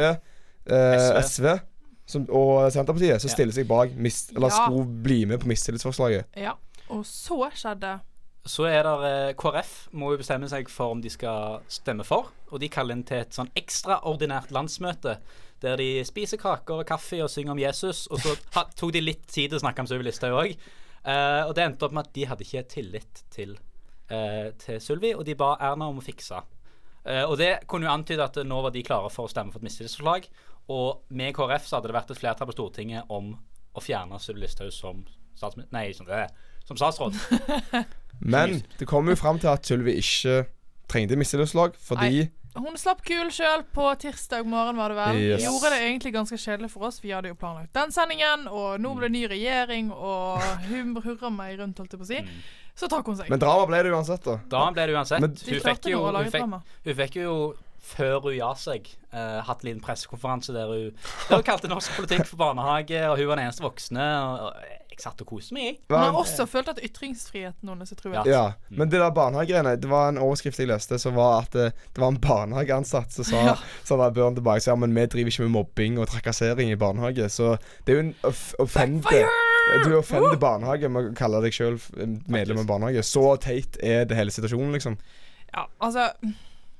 eh, 0.66 1.22
SV. 1.22 1.22
SV 1.24 1.60
som, 2.10 2.26
og 2.30 2.72
Senterpartiet, 2.72 3.20
som 3.22 3.28
Ja. 3.28 3.34
stiller 3.34 3.52
seg 3.52 3.68
bak 3.68 3.90
mist, 3.94 4.32
Eller 4.34 4.48
Ja. 4.48 4.66
skulle 4.66 4.86
bli 5.02 5.24
med 5.26 5.40
på 5.40 5.46
mistillitsforslaget. 5.46 6.24
ja. 6.36 6.52
Og 6.90 7.04
så 7.04 7.50
skjedde 7.54 8.00
Så 8.46 8.64
er 8.66 8.82
det 8.82 9.28
eh, 9.28 9.32
KrF 9.34 9.88
må 9.92 10.10
jo 10.12 10.16
bestemme 10.16 10.48
seg 10.48 10.68
for 10.68 10.90
om 10.92 11.00
de 11.02 11.10
skal 11.10 11.60
stemme 11.68 12.02
for. 12.04 12.30
Og 12.50 12.58
de 12.58 12.68
kaller 12.68 12.92
inn 12.96 13.04
til 13.04 13.18
et 13.18 13.30
sånn 13.30 13.50
ekstraordinært 13.54 14.50
landsmøte. 14.50 15.18
Der 15.60 15.76
de 15.76 16.02
spiser 16.04 16.38
kaker 16.38 16.80
og 16.80 16.86
kaffe 16.86 17.22
og 17.22 17.28
synger 17.28 17.50
om 17.52 17.58
Jesus. 17.58 18.06
Og 18.10 18.18
så 18.18 18.34
ha, 18.54 18.64
tok 18.74 18.92
de 18.92 19.00
litt 19.02 19.26
tid 19.28 19.50
til 19.50 19.58
å 19.58 19.62
snakke 19.62 19.80
om 19.80 19.86
Sylvi 19.86 20.04
Listhaug 20.04 20.32
òg. 20.32 20.56
og 21.46 21.54
det 21.54 21.64
endte 21.64 21.82
opp 21.84 21.92
med 21.92 22.06
at 22.06 22.12
de 22.14 22.24
hadde 22.24 22.40
ikke 22.44 22.68
tillit 22.68 23.22
til 23.30 23.58
eh, 24.10 24.50
til 24.58 24.80
Sylvi, 24.80 25.14
og 25.14 25.24
de 25.24 25.34
ba 25.34 25.56
Erna 25.60 25.86
om 25.88 25.98
å 26.00 26.02
fikse. 26.02 26.42
Eh, 27.06 27.22
og 27.24 27.36
det 27.38 27.66
kunne 27.68 27.84
jo 27.86 27.92
antyde 27.92 28.24
at 28.24 28.34
nå 28.44 28.62
var 28.62 28.70
de 28.70 28.82
klare 28.82 29.08
for 29.10 29.26
å 29.26 29.30
stemme 29.30 29.52
for 29.52 29.58
et 29.60 29.64
mistillitsforslag. 29.68 30.26
Og 30.70 31.02
med 31.18 31.34
KrF 31.34 31.66
så 31.66 31.78
hadde 31.78 31.90
det 31.90 31.96
vært 31.98 32.12
et 32.14 32.20
flertall 32.20 32.50
på 32.50 32.54
Stortinget 32.56 33.10
om 33.10 33.32
å 33.74 33.82
fjerne 33.82 34.18
Sylvi 34.22 34.44
Listhaug 34.44 34.72
som 34.74 35.02
statsminister 35.38 35.74
Nei, 35.74 35.86
som, 35.96 36.06
det, 36.06 36.26
som 36.68 36.78
statsråd. 36.78 37.16
Men 38.34 38.60
det 38.78 38.86
kom 38.90 39.08
jo 39.10 39.16
fram 39.18 39.40
til 39.42 39.50
at 39.52 39.66
Sylvi 39.66 39.96
ikke 40.00 40.44
trengte 40.90 41.18
mistillitslag, 41.18 41.78
fordi 41.80 42.10
Nei. 42.20 42.28
Hun 42.58 42.74
slapp 42.74 43.04
kul 43.06 43.28
sjøl 43.30 43.60
på 43.70 43.84
tirsdag 44.02 44.42
morgen, 44.50 44.74
var 44.74 44.90
det 44.90 44.96
vel. 44.98 45.18
Yes. 45.22 45.44
Gjorde 45.44 45.68
det 45.70 45.84
egentlig 45.84 46.10
ganske 46.16 46.34
kjedelig 46.34 46.72
for 46.72 46.88
oss. 46.88 46.98
Vi 46.98 47.12
hadde 47.14 47.30
jo 47.30 47.36
planlagt 47.38 47.70
den 47.78 47.92
sendingen, 47.94 48.48
og 48.50 48.80
nå 48.82 48.90
ble 48.98 49.06
det 49.06 49.14
ny 49.14 49.20
regjering, 49.30 49.92
og 49.94 50.42
hun 50.66 50.96
hurra 51.04 51.30
meg 51.30 51.60
rundt, 51.60 51.78
holdt 51.78 51.94
jeg 51.94 52.00
på 52.02 52.08
å 52.08 52.10
si. 52.10 52.18
Så 52.74 52.88
trakk 52.90 53.06
hun 53.06 53.20
seg. 53.20 53.30
Men 53.30 53.38
drama 53.42 53.68
ble 53.70 53.84
det 53.86 53.92
uansett, 53.94 54.26
da. 54.26 54.34
Da 54.50 54.64
ble 54.74 54.88
det 54.90 54.98
uansett. 54.98 55.22
Men- 55.22 55.38
De 55.38 55.46
hun, 55.60 55.62
fikk 55.68 55.90
jo, 55.92 56.02
hun, 56.10 56.30
fikk, 56.34 56.74
hun 56.88 56.98
fikk 57.04 57.20
jo, 57.22 57.36
før 57.80 58.20
hun 58.26 58.36
ga 58.36 58.50
seg, 58.58 58.90
eh, 59.12 59.38
hatt 59.46 59.64
en 59.64 59.70
liten 59.70 59.84
pressekonferanse 59.84 60.52
der 60.54 60.68
hun, 60.68 60.92
der 61.28 61.40
hun 61.40 61.46
kalte 61.46 61.70
norsk 61.70 61.96
politikk 61.96 62.26
for 62.28 62.40
barnehage, 62.40 63.00
og 63.08 63.16
hun 63.18 63.30
var 63.30 63.40
den 63.40 63.48
eneste 63.48 63.64
voksne. 63.64 64.06
Og, 64.20 64.50
og 64.50 64.90
jeg 64.90 65.00
satt 65.00 65.22
og 65.24 65.30
koste 65.30 65.56
meg, 65.56 65.64
jeg. 65.64 65.76
Hun 65.88 66.02
har 66.02 66.18
også 66.18 66.44
følt 66.50 66.68
at 66.72 66.80
ytringsfriheten 66.84 67.70
hennes 67.72 67.92
er 67.94 68.00
truet. 68.00 68.28
Ja, 68.28 68.42
men 68.68 68.90
det 68.92 69.00
der 69.00 69.14
barnehagegreiene 69.16 69.76
Det 69.80 69.88
var 69.88 70.10
en 70.10 70.20
overskrift 70.20 70.60
jeg 70.60 70.68
leste 70.68 70.98
som 71.00 71.16
var 71.16 71.46
at 71.46 71.54
det, 71.56 71.70
det 71.96 72.02
var 72.02 72.12
en 72.12 72.20
barnehageansatt 72.20 73.14
som 73.16 73.28
sa 73.30 73.54
Sandra 73.88 74.10
Børn 74.14 74.36
tilbake 74.36 74.64
sa, 74.64 74.76
men 74.76 74.92
vi 74.96 75.06
driver 75.08 75.32
ikke 75.32 75.46
med 75.46 75.54
mobbing 75.56 75.96
og 76.02 76.10
trakassering 76.12 76.72
i 76.74 76.76
barnehage. 76.80 77.30
Så 77.32 77.54
det 77.86 77.94
er 77.94 78.00
jo 78.00 78.04
en 78.08 78.14
off 78.28 78.50
offende 78.60 79.24
Du 79.84 79.94
offender 79.96 80.36
barnehage 80.40 80.90
med 80.90 81.12
å 81.12 81.16
kalle 81.16 81.40
deg 81.44 81.54
sjøl 81.54 81.80
medlem 82.28 82.60
av 82.60 82.68
barnehage. 82.68 83.06
Så 83.06 83.24
teit 83.40 83.80
er 83.80 84.04
det 84.10 84.18
hele 84.18 84.34
situasjonen, 84.34 84.74
liksom. 84.76 84.98
Ja, 85.54 85.66
altså 85.80 86.10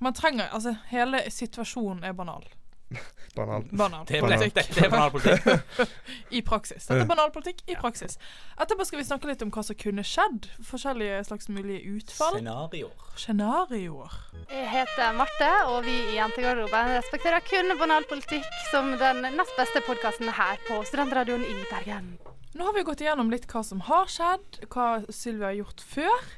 Man 0.01 0.17
trenger 0.17 0.49
Altså, 0.57 0.75
hele 0.91 1.23
situasjonen 1.31 2.05
er 2.05 2.17
banal. 2.17 2.47
Banal. 3.35 3.65
Banal. 3.71 4.07
Det, 4.09 4.19
ble, 4.23 4.37
det, 4.41 4.51
det 4.75 4.85
er 4.85 4.91
banalpolitikk. 4.91 5.45
I 6.39 6.41
praksis. 6.43 6.89
Dette 6.89 7.05
er 7.05 7.11
banalpolitikk 7.11 7.61
i 7.71 7.77
praksis. 7.79 8.17
Etterpå 8.59 8.87
skal 8.89 8.99
vi 8.99 9.05
snakke 9.07 9.31
litt 9.31 9.45
om 9.45 9.53
hva 9.55 9.63
som 9.63 9.79
kunne 9.79 10.03
skjedd. 10.07 10.49
Forskjellige 10.67 11.21
slags 11.29 11.47
mulige 11.53 11.85
utfall. 11.93 12.41
Scenarioer. 12.41 13.05
Scenarioer. 13.15 14.17
Jeg 14.51 14.67
heter 14.73 15.15
Marte, 15.15 15.53
og 15.71 15.87
vi 15.87 15.95
i 16.09 16.17
Jentegarderoben 16.19 16.97
respekterer 16.97 17.47
kun 17.47 17.71
banalpolitikk 17.79 18.51
som 18.73 18.91
den 18.99 19.23
nest 19.39 19.55
beste 19.61 19.85
podkasten 19.87 20.33
her 20.41 20.59
på 20.67 20.83
Studentradioen 20.91 21.47
i 21.47 21.55
Bergen. 21.71 22.17
Nå 22.59 22.67
har 22.67 22.75
vi 22.75 22.83
gått 22.83 23.05
igjennom 23.05 23.31
litt 23.31 23.47
hva 23.53 23.63
som 23.63 23.87
har 23.87 24.11
skjedd, 24.11 24.65
hva 24.75 25.05
Sylvia 25.15 25.53
har 25.53 25.61
gjort 25.61 25.87
før. 25.87 26.31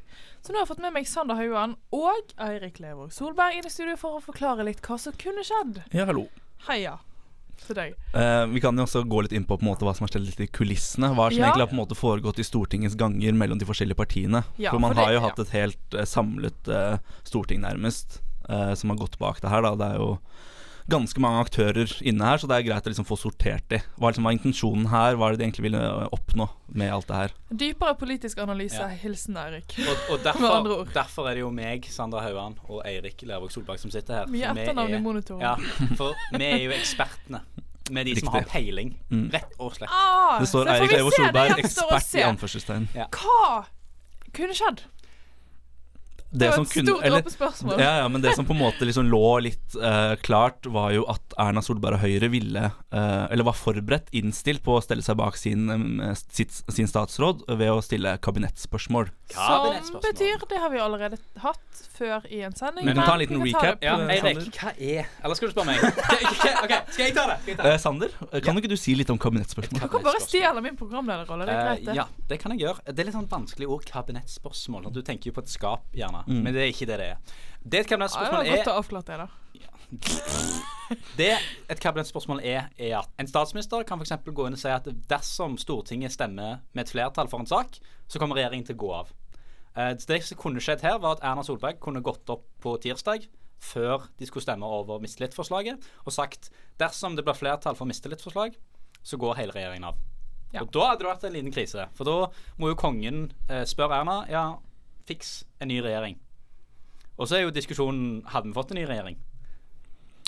Så 0.43 0.51
nå 0.51 0.59
har 0.59 0.65
jeg 0.65 0.73
fått 0.73 0.83
med 0.83 0.95
meg 0.97 1.07
Sander 1.07 1.39
Hauan 1.39 1.77
og 1.95 2.33
Eirik 2.43 2.81
Levåg 2.83 3.13
Solberg 3.15 3.61
inn 3.61 3.67
i 3.69 3.71
studio 3.71 3.95
for 4.01 4.19
å 4.19 4.23
forklare 4.25 4.65
litt 4.67 4.83
hva 4.83 4.97
som 4.99 5.15
kunne 5.15 5.45
skjedd. 5.47 5.85
Ja, 5.95 6.09
hallo. 6.09 6.27
Heia 6.67 6.99
Uh. 7.63 8.47
Vi 8.51 8.59
kan 8.61 8.75
jo 8.75 8.83
også 8.83 9.05
gå 9.07 9.21
litt 9.23 9.33
inn 9.37 9.45
på, 9.47 9.55
på 9.55 9.63
måte, 9.63 9.85
hva 9.87 9.93
som 9.95 10.03
har 10.03 10.11
skjedd 10.11 10.25
litt 10.27 10.41
i 10.43 10.49
kulissene. 10.51 11.13
Hva 11.15 11.29
som 11.31 11.39
Ja. 11.39 11.45
egentlig 11.47 11.63
har 11.63 11.71
på 11.71 11.77
en 11.77 11.83
måte 11.83 11.95
foregått 11.95 12.41
i 12.43 12.47
Stortingets 12.49 12.97
ganger 12.99 13.37
mellom 13.39 13.61
de 13.61 13.69
forskjellige 13.69 14.01
partiene. 14.01 14.41
Ja, 14.59 14.73
for 14.73 14.83
man 14.83 14.91
for 14.91 14.99
det- 14.99 15.05
har 15.05 15.13
jo 15.13 15.21
ja. 15.21 15.27
hatt 15.29 15.39
et 15.39 15.53
helt 15.55 15.95
uh, 15.95 16.03
samlet 16.03 16.69
uh, 16.69 16.99
storting, 17.23 17.63
nærmest, 17.63 18.19
som 18.75 18.91
har 18.91 18.99
gått 18.99 19.19
bak 19.21 19.39
det 19.41 19.49
her. 19.49 19.63
Da. 19.63 19.77
Det 19.79 19.87
er 19.95 19.99
jo 20.03 20.19
ganske 20.91 21.21
mange 21.23 21.41
aktører 21.45 21.93
inne 22.03 22.25
her, 22.25 22.39
så 22.43 22.49
det 22.51 22.57
er 22.59 22.67
greit 22.67 22.87
å 22.87 22.91
liksom 22.93 23.07
få 23.07 23.17
sortert 23.21 23.65
de. 23.71 23.79
Hva 23.99 24.11
liksom 24.11 24.25
var 24.27 24.33
intensjonen 24.37 24.87
her? 24.91 25.15
Hva 25.17 25.29
er 25.29 25.37
det 25.37 25.39
de 25.43 25.47
egentlig 25.47 25.67
ville 25.69 25.83
eh, 25.83 26.09
oppnå 26.13 26.49
med 26.75 26.93
alt 26.93 27.07
det 27.09 27.17
her? 27.21 27.35
Dypere 27.51 27.95
politisk 28.01 28.39
analyse. 28.43 28.81
Ja. 28.81 28.89
Hilsen 29.03 29.37
Eirik. 29.37 29.77
Og, 29.79 29.97
og 30.17 30.19
Med 30.25 30.31
andre 30.33 30.53
derfor, 30.53 30.79
ord. 30.81 30.93
derfor 30.95 31.29
er 31.31 31.35
det 31.39 31.45
jo 31.45 31.51
meg, 31.55 31.87
Sandra 31.93 32.23
Hauan 32.27 32.57
og 32.69 32.83
Eirik 32.89 33.23
Lervåg 33.29 33.53
Solberg 33.55 33.79
som 33.83 33.91
sitter 33.95 34.23
her. 34.23 34.33
Mye 34.33 34.51
etternavn 34.55 34.95
i 34.97 35.03
monitoren. 35.03 35.43
Ja, 35.45 35.57
for 35.99 36.15
vi 36.37 36.45
er 36.49 36.65
jo 36.67 36.75
ekspertene. 36.77 37.43
med 37.91 38.07
de 38.07 38.15
de 38.15 38.21
som 38.23 38.29
har 38.33 38.45
peiling, 38.49 38.95
Mm. 39.11 39.27
rett 39.35 39.55
og 39.59 39.75
slett. 39.75 39.91
Ah, 39.93 40.39
Det 40.41 40.47
står 40.49 40.69
Eirik 40.71 40.93
Levo 40.93 41.11
Solberg, 41.11 41.59
ekspert 41.59 42.15
i 42.15 42.23
anførselstegn. 42.25 42.87
Hva 42.95 43.65
kunne 44.33 44.55
skjedd? 44.57 44.85
Det 46.33 46.49
var 46.49 46.55
som 46.55 46.65
et 46.65 46.73
kunne- 46.73 46.93
stort 46.93 47.05
eller- 47.05 47.23
spørsmål. 47.31 47.79
Ja, 47.79 47.97
ja, 47.99 48.09
men 48.09 48.23
det 48.23 48.35
som 48.35 48.47
på 48.47 48.55
en 48.55 48.63
måte 48.63 48.87
liksom 48.89 49.05
lå 49.11 49.43
litt 49.43 49.77
uh, 49.77 50.17
klart, 50.17 50.65
var 50.67 50.91
jo 50.93 51.05
at 51.13 51.35
Erna 51.39 51.61
Solberg 51.61 51.99
og 51.99 52.01
Høyre 52.01 52.31
ville, 52.33 52.71
uh, 52.73 53.27
eller 53.31 53.45
var 53.45 53.53
forberedt, 53.53 54.09
innstilt 54.17 54.63
på 54.65 54.79
å 54.79 54.83
stelle 54.83 55.05
seg 55.05 55.19
bak 55.21 55.37
sin, 55.37 55.69
um, 55.69 56.15
sitt, 56.17 56.63
sin 56.73 56.89
statsråd 56.89 57.45
ved 57.53 57.69
å 57.69 57.83
stille 57.85 58.17
kabinettspørsmål. 58.25 59.11
Som 59.33 60.01
betyr 60.01 60.41
Det 60.49 60.59
har 60.61 60.69
vi 60.73 60.79
allerede 60.79 61.17
hatt 61.41 61.85
før 61.97 62.25
i 62.33 62.43
en 62.43 62.55
sending. 62.57 62.85
Men 62.85 62.97
kan 62.97 63.07
ta 63.07 63.13
en 63.15 63.23
liten 63.23 63.43
vi 63.43 63.53
recap, 63.53 63.85
Ja, 63.85 63.97
Eirik, 64.13 64.51
hva 64.57 64.73
er 64.77 65.07
Eller 65.23 65.35
skal 65.39 65.49
du 65.49 65.55
spørre 65.55 65.67
meg? 65.71 65.81
okay, 65.85 66.25
skal, 66.33 66.49
jeg 66.49 66.57
ta 66.57 66.67
det? 66.67 66.81
Skal 66.93 67.05
jeg 67.07 67.15
ta 67.17 67.27
det? 67.29 67.73
Uh, 67.73 67.79
Sander, 67.81 68.09
kan 68.19 68.53
ja. 68.53 68.57
ikke 68.61 68.73
du 68.73 68.77
si 68.81 68.97
litt 68.97 69.13
om 69.13 69.21
kabinettspørsmål? 69.21 69.85
Du 69.85 69.89
kan 69.93 70.05
bare 70.05 70.21
stjele 70.25 70.65
min 70.65 70.77
programlederrolle. 70.81 71.47
Det 71.49 71.55
er 71.55 71.69
greit, 71.69 71.85
det. 71.87 71.97
ja, 72.01 72.07
det 72.29 72.41
kan 72.43 72.57
jeg 72.57 72.65
gjøre. 72.67 72.85
Det 72.89 73.05
er 73.05 73.09
litt 73.09 73.17
sånn 73.17 73.29
vanskelig 73.31 73.69
ord, 73.69 73.87
kabinettspørsmål. 73.89 74.91
Du 74.93 75.03
tenker 75.07 75.31
jo 75.31 75.37
på 75.37 75.45
et 75.45 75.53
skap, 75.53 75.89
gjerne. 75.97 76.22
Mm. 76.27 76.43
Men 76.43 76.55
det 76.55 76.65
er 76.65 76.73
ikke 76.73 76.89
det 76.91 76.99
det 77.01 77.09
er. 77.15 77.39
Det 77.63 77.81
et 77.85 77.91
Ja, 77.91 77.99
det 78.03 78.51
godt 78.51 78.67
er 78.67 78.73
å 78.73 78.79
avklare 78.81 79.07
det, 79.07 79.19
da. 79.23 79.29
Det 81.17 81.29
et 81.71 81.81
kabinettspørsmål 81.81 82.41
er, 82.45 82.69
er 82.77 82.99
at 82.99 83.21
en 83.21 83.29
statsminister 83.29 83.85
kan 83.89 84.01
f.eks. 84.01 84.13
gå 84.25 84.47
inn 84.49 84.57
og 84.57 84.61
si 84.61 84.71
at 84.73 84.89
dersom 85.09 85.59
Stortinget 85.61 86.13
stemmer 86.13 86.61
med 86.73 86.85
et 86.85 86.93
flertall 86.93 87.31
for 87.33 87.41
en 87.41 87.49
sak, 87.49 87.79
så 88.09 88.21
kommer 88.21 88.37
regjeringen 88.41 88.67
til 88.69 88.77
å 88.77 88.83
gå 88.83 88.91
av. 88.99 89.13
Eh, 89.77 89.95
det 89.97 90.21
som 90.27 90.41
kunne 90.41 90.61
skjedd 90.61 90.85
her, 90.85 90.99
var 91.01 91.17
at 91.17 91.25
Erna 91.25 91.45
Solberg 91.47 91.81
kunne 91.81 92.05
gått 92.05 92.29
opp 92.33 92.45
på 92.65 92.77
tirsdag 92.83 93.29
før 93.63 94.09
de 94.19 94.27
skulle 94.27 94.45
stemme 94.45 94.67
over 94.67 95.01
mistillitsforslaget, 95.03 95.85
og 96.03 96.15
sagt 96.15 96.51
dersom 96.83 97.15
det 97.17 97.25
blir 97.25 97.39
flertall 97.39 97.79
for 97.79 97.87
mistillitsforslag, 97.89 98.57
så 99.03 99.19
går 99.19 99.39
hele 99.39 99.55
regjeringen 99.55 99.87
av. 99.93 100.01
Ja. 100.53 100.65
Og 100.65 100.73
Da 100.75 100.91
hadde 100.91 101.05
det 101.05 101.09
vært 101.09 101.25
en 101.29 101.37
liten 101.37 101.55
krise. 101.55 101.87
For 101.97 102.05
da 102.05 102.17
må 102.61 102.73
jo 102.73 102.79
kongen 102.79 103.31
eh, 103.49 103.63
spørre 103.69 104.03
Erna 104.03 104.19
ja, 104.29 104.45
fiks 105.09 105.43
en 105.61 105.73
ny 105.73 105.81
regjering. 105.85 106.19
Og 107.19 107.29
så 107.29 107.39
er 107.39 107.47
jo 107.47 107.55
diskusjonen 107.55 108.23
hadde 108.33 108.51
vi 108.51 108.57
fått 108.57 108.73
en 108.73 108.81
ny 108.81 108.87
regjering. 108.89 109.21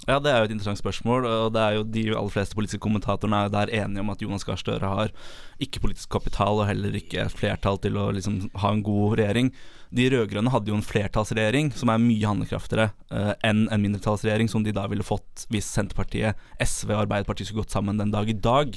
Ja, 0.04 0.18
det 0.20 0.28
er 0.28 0.42
jo 0.42 0.48
et 0.50 0.52
interessant 0.52 0.80
spørsmål. 0.80 1.24
Og 1.24 1.52
det 1.54 1.62
er 1.62 1.76
jo 1.78 1.84
De 1.88 2.02
aller 2.12 2.32
fleste 2.32 2.56
politiske 2.56 2.82
kommentatorene 2.84 3.38
er 3.38 3.46
jo 3.48 3.54
der 3.54 3.72
enige 3.80 4.02
om 4.02 4.12
at 4.12 4.20
Jonas 4.22 4.44
Gahr 4.44 4.60
Støre 4.60 4.90
har 4.90 5.14
ikke 5.62 5.80
politisk 5.80 6.10
kapital 6.12 6.60
og 6.60 6.68
heller 6.68 6.96
ikke 6.98 7.28
flertall 7.32 7.80
til 7.80 7.96
å 7.96 8.10
liksom 8.12 8.50
ha 8.60 8.72
en 8.74 8.84
god 8.84 9.16
regjering. 9.20 9.52
De 9.94 10.08
rød-grønne 10.10 10.50
hadde 10.50 10.72
jo 10.72 10.76
en 10.76 10.84
flertallsregjering 10.84 11.70
som 11.78 11.92
er 11.92 12.02
mye 12.02 12.26
handlekraftigere 12.26 12.90
uh, 13.14 13.32
enn 13.46 13.68
en 13.70 13.82
mindretallsregjering 13.84 14.50
som 14.50 14.64
de 14.66 14.74
da 14.74 14.88
ville 14.90 15.06
fått 15.06 15.46
hvis 15.54 15.70
Senterpartiet, 15.70 16.34
SV 16.58 16.90
og 16.90 17.04
Arbeiderpartiet 17.04 17.48
skulle 17.48 17.62
gått 17.62 17.76
sammen 17.76 18.00
den 18.00 18.12
dag 18.12 18.28
i 18.28 18.36
dag. 18.36 18.74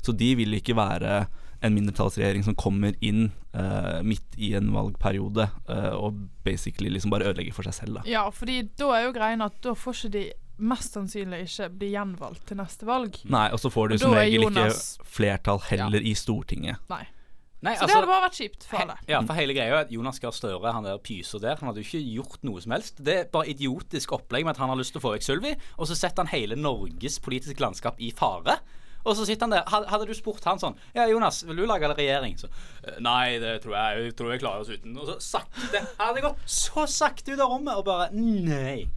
Så 0.00 0.14
de 0.16 0.32
vil 0.38 0.54
ikke 0.56 0.78
være 0.78 1.24
en 1.62 1.74
mindretallsregjering 1.76 2.44
som 2.46 2.56
kommer 2.58 2.94
inn 3.04 3.30
uh, 3.54 4.00
midt 4.06 4.36
i 4.38 4.54
en 4.58 4.70
valgperiode 4.72 5.48
uh, 5.68 5.92
og 5.98 6.16
basically 6.46 6.90
liksom 6.92 7.12
bare 7.12 7.28
ødelegger 7.30 7.56
for 7.56 7.68
seg 7.68 7.76
selv. 7.82 8.00
da 8.00 8.08
Ja, 8.08 8.24
fordi 8.34 8.62
da 8.80 8.90
er 8.96 9.06
jo 9.08 9.14
greien 9.16 9.44
at 9.44 9.60
da 9.64 9.74
får 9.76 9.98
ikke 10.00 10.12
de 10.16 10.24
mest 10.60 10.92
sannsynlig 10.96 11.46
ikke 11.46 11.70
bli 11.80 11.92
gjenvalgt 11.94 12.44
til 12.50 12.60
neste 12.60 12.88
valg. 12.88 13.16
Nei, 13.32 13.46
og 13.52 13.60
så 13.62 13.70
får 13.72 13.94
du 13.94 13.98
som 14.02 14.12
regel 14.16 14.44
Jonas- 14.44 14.98
ikke 14.98 15.08
flertall 15.16 15.62
heller 15.70 16.04
i 16.04 16.12
Stortinget. 16.14 16.82
Nei. 16.92 17.06
Nei, 17.60 17.74
Så 17.76 17.80
det 17.80 17.90
altså- 17.90 17.96
hadde 17.96 18.08
bare 18.08 18.24
vært 18.24 18.38
kjipt 18.40 18.64
for 18.64 18.80
alle. 18.80 18.96
Ja, 19.06 19.20
for 19.20 19.34
hele 19.36 19.52
greia 19.52 19.68
er 19.68 19.80
at 19.84 19.90
Jonas 19.92 20.18
Gahr 20.18 20.32
Støre, 20.32 20.72
han 20.72 20.82
der 20.84 20.96
pyser 20.98 21.40
der, 21.40 21.56
han 21.56 21.68
hadde 21.68 21.82
jo 21.82 21.88
ikke 21.88 22.14
gjort 22.16 22.42
noe 22.42 22.60
som 22.60 22.72
helst. 22.72 23.04
Det 23.04 23.16
er 23.18 23.24
bare 23.24 23.48
idiotisk 23.52 24.12
opplegg 24.16 24.44
med 24.44 24.56
at 24.56 24.56
han 24.56 24.70
har 24.70 24.76
lyst 24.76 24.92
til 24.92 25.00
å 25.00 25.04
få 25.04 25.12
vekk 25.12 25.26
Sylvi, 25.26 25.56
og 25.78 25.86
så 25.86 25.94
setter 25.96 26.24
han 26.24 26.32
hele 26.32 26.56
Norges 26.56 27.18
politiske 27.18 27.60
landskap 27.60 28.00
i 28.00 28.10
fare. 28.12 28.60
Og 29.04 29.16
så 29.16 29.24
sitter 29.28 29.46
han 29.48 29.54
der. 29.54 29.64
Hadde 29.90 30.06
du 30.08 30.14
spurt 30.16 30.44
han 30.44 30.60
sånn 30.60 30.76
Ja, 30.96 31.06
Jonas, 31.08 31.42
vil 31.48 31.62
du 31.62 31.66
lage 31.68 31.88
en 31.88 31.96
regjering? 31.96 32.36
Så 32.40 32.50
«Eh, 32.84 32.98
Nei, 33.00 33.38
det 33.42 33.60
tror 33.64 33.76
jeg 33.78 34.04
Jeg 34.04 34.16
tror 34.18 34.32
jeg 34.34 34.42
klarer 34.42 34.64
oss 34.64 34.72
uten. 34.72 34.96
Og 35.00 35.08
så 35.08 35.18
sakte 35.24 35.84
hadde 35.98 36.24
gått 36.24 36.42
så 36.50 36.86
sakte 36.90 37.32
ut 37.34 37.40
av 37.40 37.54
rommet 37.54 37.80
og 37.80 37.86
bare 37.88 38.10
Nei. 38.12 38.88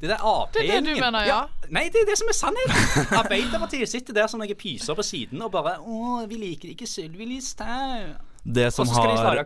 Det 0.00 0.10
der 0.10 0.20
Det 0.52 0.64
er 0.64 0.80
det 0.82 0.94
du 0.96 1.00
mener, 1.00 1.24
ja. 1.24 1.36
ja. 1.46 1.68
Nei, 1.72 1.86
det 1.88 2.02
er 2.02 2.10
det 2.10 2.18
som 2.18 2.28
er 2.28 2.36
sannheten. 2.36 3.06
Arbeiderpartiet 3.22 3.88
sitter 3.88 4.16
der 4.16 4.26
som 4.28 4.42
noen 4.42 4.58
pyser 4.58 4.98
på 4.98 5.06
siden 5.06 5.40
og 5.46 5.52
bare 5.54 5.78
Å, 5.80 6.24
vi 6.28 6.40
liker 6.42 6.74
ikke 6.74 6.88
Sylvi 6.90 7.28
Listhaug. 7.30 8.18
Det 8.44 8.70
som, 8.70 8.88
har, 8.88 9.38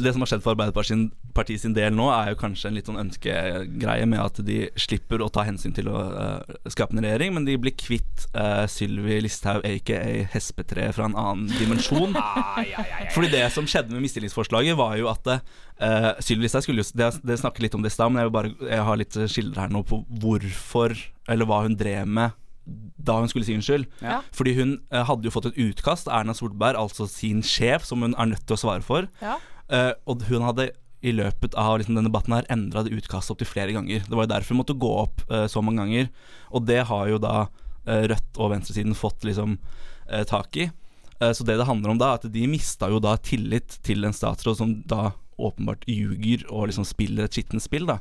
det 0.00 0.12
som 0.14 0.22
har 0.22 0.28
skjedd 0.30 0.40
for 0.40 0.54
Arbeiderpartiet 0.54 1.60
sin, 1.60 1.74
del 1.76 1.92
nå, 1.92 2.06
er 2.14 2.30
jo 2.32 2.38
kanskje 2.40 2.70
en 2.70 2.78
litt 2.78 2.88
sånn 2.88 3.00
ønskegreie 3.02 4.06
med 4.08 4.22
at 4.22 4.40
de 4.46 4.62
slipper 4.80 5.20
å 5.20 5.28
ta 5.28 5.44
hensyn 5.44 5.74
til 5.76 5.90
å 5.92 5.98
uh, 6.08 6.54
skape 6.72 6.96
en 6.96 7.04
regjering, 7.04 7.34
men 7.36 7.44
de 7.44 7.58
blir 7.60 7.76
kvitt 7.76 8.24
uh, 8.32 8.64
Sylvi 8.64 9.20
Listhaug, 9.26 9.60
aka 9.68 10.00
Hespetre, 10.32 10.88
fra 10.96 11.10
en 11.10 11.18
annen 11.20 11.52
dimensjon. 11.58 12.16
Fordi 13.14 13.32
det 13.36 13.44
som 13.52 13.68
skjedde 13.68 13.92
med 13.92 14.06
mistillitsforslaget, 14.06 14.80
var 14.80 14.96
jo 14.96 15.12
at 15.12 15.28
uh, 15.28 16.10
Sylvi 16.24 16.48
Listhaug 16.48 16.64
skulle 16.64 16.86
jo 16.86 16.96
det, 16.96 17.12
det 17.28 17.40
snakket 17.44 17.68
litt 17.68 17.76
om 17.76 17.84
det 17.84 17.92
i 17.92 17.98
stad, 17.98 18.08
men 18.08 18.24
jeg, 18.24 18.30
vil 18.30 18.38
bare, 18.40 18.56
jeg 18.64 18.88
har 18.88 19.02
litt 19.04 19.22
skildre 19.28 19.66
her 19.66 19.76
nå 19.76 19.84
på 19.92 20.00
hvorfor, 20.24 20.96
eller 21.28 21.52
hva 21.52 21.66
hun 21.68 21.76
drev 21.76 22.08
med 22.08 22.32
da 23.08 23.18
hun 23.20 23.30
skulle 23.30 23.46
si 23.46 23.56
unnskyld. 23.56 23.86
Ja. 24.04 24.20
Fordi 24.36 24.54
hun 24.58 24.74
eh, 24.90 25.04
hadde 25.08 25.28
jo 25.28 25.32
fått 25.34 25.50
et 25.52 25.60
utkast 25.68 26.10
Erna 26.12 26.34
Solberg, 26.36 26.78
altså 26.80 27.08
sin 27.10 27.42
sjef, 27.46 27.86
som 27.88 28.04
hun 28.04 28.16
er 28.18 28.32
nødt 28.34 28.44
til 28.46 28.58
å 28.58 28.60
svare 28.60 28.84
for. 28.84 29.08
Ja. 29.22 29.38
Eh, 29.72 29.92
og 30.08 30.26
hun 30.28 30.44
hadde 30.46 30.70
i 31.06 31.12
løpet 31.14 31.54
av 31.58 31.76
liksom, 31.78 31.94
denne 31.94 32.10
debatten 32.10 32.34
her 32.34 32.48
endra 32.50 32.82
det 32.82 32.96
utkastet 32.96 33.34
opp 33.34 33.42
til 33.42 33.50
flere 33.50 33.74
ganger. 33.76 34.02
Det 34.04 34.16
var 34.18 34.26
jo 34.26 34.32
derfor 34.34 34.54
hun 34.54 34.62
måtte 34.64 34.78
gå 34.82 34.90
opp 35.04 35.22
eh, 35.30 35.46
så 35.50 35.62
mange 35.62 35.84
ganger. 35.84 36.10
Og 36.50 36.66
det 36.66 36.82
har 36.90 37.06
jo 37.12 37.20
da 37.22 37.36
eh, 37.86 38.08
Rødt 38.10 38.40
og 38.40 38.52
venstresiden 38.54 38.98
fått 38.98 39.26
liksom 39.28 39.56
eh, 40.10 40.24
tak 40.28 40.58
i. 40.58 40.68
Eh, 41.20 41.32
så 41.32 41.46
det 41.46 41.58
det 41.60 41.68
handler 41.68 41.94
om 41.94 42.00
da, 42.00 42.12
er 42.12 42.20
at 42.20 42.34
de 42.34 42.50
mista 42.50 42.90
jo 42.90 43.00
da 43.02 43.14
tillit 43.22 43.78
til 43.86 44.04
en 44.04 44.16
statsråd 44.16 44.58
som 44.58 44.74
da 44.90 45.12
åpenbart 45.38 45.86
ljuger 45.86 46.42
og 46.50 46.66
liksom 46.68 46.86
spiller 46.86 47.28
et 47.28 47.38
skittent 47.38 47.62
spill, 47.62 47.86
da. 47.86 48.00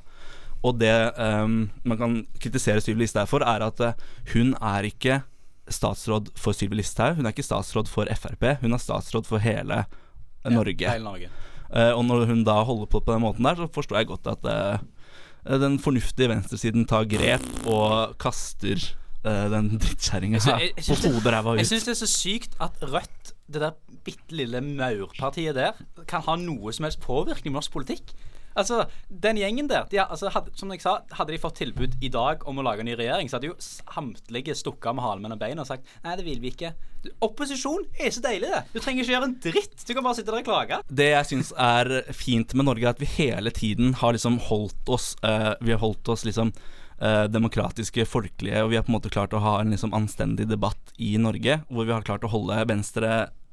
Og 0.66 0.80
det 0.82 0.94
um, 1.18 1.70
man 1.86 2.00
kan 2.00 2.14
kritisere 2.42 2.82
Sylvi 2.82 3.06
Listhaug 3.06 3.30
for, 3.30 3.46
er 3.46 3.66
at 3.68 3.82
eh, 3.84 4.06
hun 4.34 4.56
er 4.58 4.88
ikke 4.90 5.22
statsråd 5.70 6.32
for 6.40 6.58
Sylvi 6.58 6.80
Listhaug. 6.80 7.18
Hun 7.20 7.28
er 7.28 7.36
ikke 7.36 7.46
statsråd 7.46 7.90
for 7.92 8.10
Frp, 8.18 8.50
hun 8.64 8.74
er 8.74 8.82
statsråd 8.82 9.28
for 9.30 9.44
hele 9.44 9.84
ja, 9.86 10.54
Norge. 10.54 10.90
Hele 10.90 11.06
Norge. 11.06 11.32
Uh, 11.68 11.92
og 11.98 12.06
når 12.08 12.30
hun 12.30 12.46
da 12.48 12.62
holder 12.64 12.88
på 12.88 13.02
på 13.04 13.14
den 13.14 13.26
måten 13.26 13.46
der, 13.46 13.60
så 13.60 13.68
forstår 13.76 14.02
jeg 14.02 14.10
godt 14.14 14.30
at 14.32 14.48
uh, 14.48 15.60
den 15.60 15.76
fornuftige 15.80 16.30
venstresiden 16.32 16.88
tar 16.88 17.08
grep 17.12 17.44
og 17.68 18.16
kaster 18.20 18.80
uh, 19.28 19.48
den 19.52 19.76
drittkjerringa 19.76 20.40
Altså, 20.40 20.96
på 21.04 21.12
hodet, 21.12 21.34
ræva 21.36 21.54
ut. 21.54 21.62
Jeg 21.62 21.70
syns 21.74 21.90
det 21.90 21.94
er 21.98 22.00
så 22.00 22.10
sykt 22.12 22.56
at 22.64 22.80
Rødt, 22.82 23.34
det 23.52 23.62
der 23.62 23.76
bitte 24.08 24.36
lille 24.36 24.62
maurpartiet 24.64 25.60
der, 25.60 25.76
kan 26.08 26.24
ha 26.24 26.38
noe 26.40 26.72
som 26.74 26.88
helst 26.88 27.04
påvirkning 27.04 27.52
på 27.52 27.60
norsk 27.60 27.76
politikk. 27.76 28.16
Altså, 28.58 28.86
Den 29.10 29.40
gjengen 29.40 29.70
der 29.70 29.88
de, 29.92 30.02
altså, 30.04 30.32
hadde, 30.34 30.54
Som 30.58 30.72
jeg 30.74 30.84
sa, 30.84 31.00
hadde 31.18 31.34
de 31.34 31.42
fått 31.42 31.60
tilbud 31.62 31.98
i 32.02 32.12
dag 32.14 32.46
om 32.50 32.60
å 32.60 32.66
lage 32.66 32.84
en 32.84 32.90
ny 32.90 32.98
regjering, 32.98 33.30
så 33.30 33.38
hadde 33.38 33.52
jo 33.52 33.58
samtlige 33.62 34.56
stukket 34.58 34.90
av 34.92 34.98
med 34.98 35.06
halen 35.06 35.26
mellom 35.26 35.42
beina 35.42 35.64
og 35.64 35.70
sagt 35.70 35.86
nei, 36.04 36.16
det 36.18 36.26
vil 36.26 36.42
vi 36.44 36.52
ikke. 36.54 36.74
Opposisjon 37.24 37.86
er 38.02 38.12
så 38.14 38.24
deilig, 38.24 38.50
det. 38.52 38.64
Du 38.74 38.80
trenger 38.82 39.04
ikke 39.04 39.14
gjøre 39.14 39.30
en 39.30 39.38
dritt. 39.44 39.78
Du 39.86 39.94
kan 39.94 40.06
bare 40.06 40.18
sitte 40.18 40.34
der 40.34 40.42
og 40.42 40.50
klage. 40.50 40.82
Det 40.90 41.12
jeg 41.12 41.30
syns 41.32 41.54
er 41.54 41.92
fint 42.16 42.56
med 42.58 42.68
Norge, 42.68 42.84
er 42.88 42.96
at 42.96 43.04
vi 43.04 43.10
hele 43.18 43.54
tiden 43.54 43.94
har 44.02 44.16
liksom 44.18 44.42
holdt 44.50 44.92
oss 44.92 45.14
uh, 45.24 45.54
Vi 45.62 45.76
har 45.76 45.84
holdt 45.84 46.14
oss 46.14 46.28
liksom 46.28 46.56
Uh, 46.98 47.28
demokratiske, 47.30 48.08
folkelige, 48.10 48.58
og 48.66 48.72
vi 48.72 48.78
har 48.80 48.82
på 48.82 48.90
en 48.90 48.96
måte 48.96 49.12
klart 49.14 49.36
å 49.38 49.42
ha 49.44 49.52
en 49.62 49.70
liksom 49.70 49.92
anstendig 49.94 50.48
debatt 50.50 50.96
i 50.98 51.12
Norge, 51.22 51.60
hvor 51.70 51.86
vi 51.86 51.94
har 51.94 52.02
klart 52.02 52.26
å 52.26 52.32
holde 52.32 52.58
venstre 52.66 53.12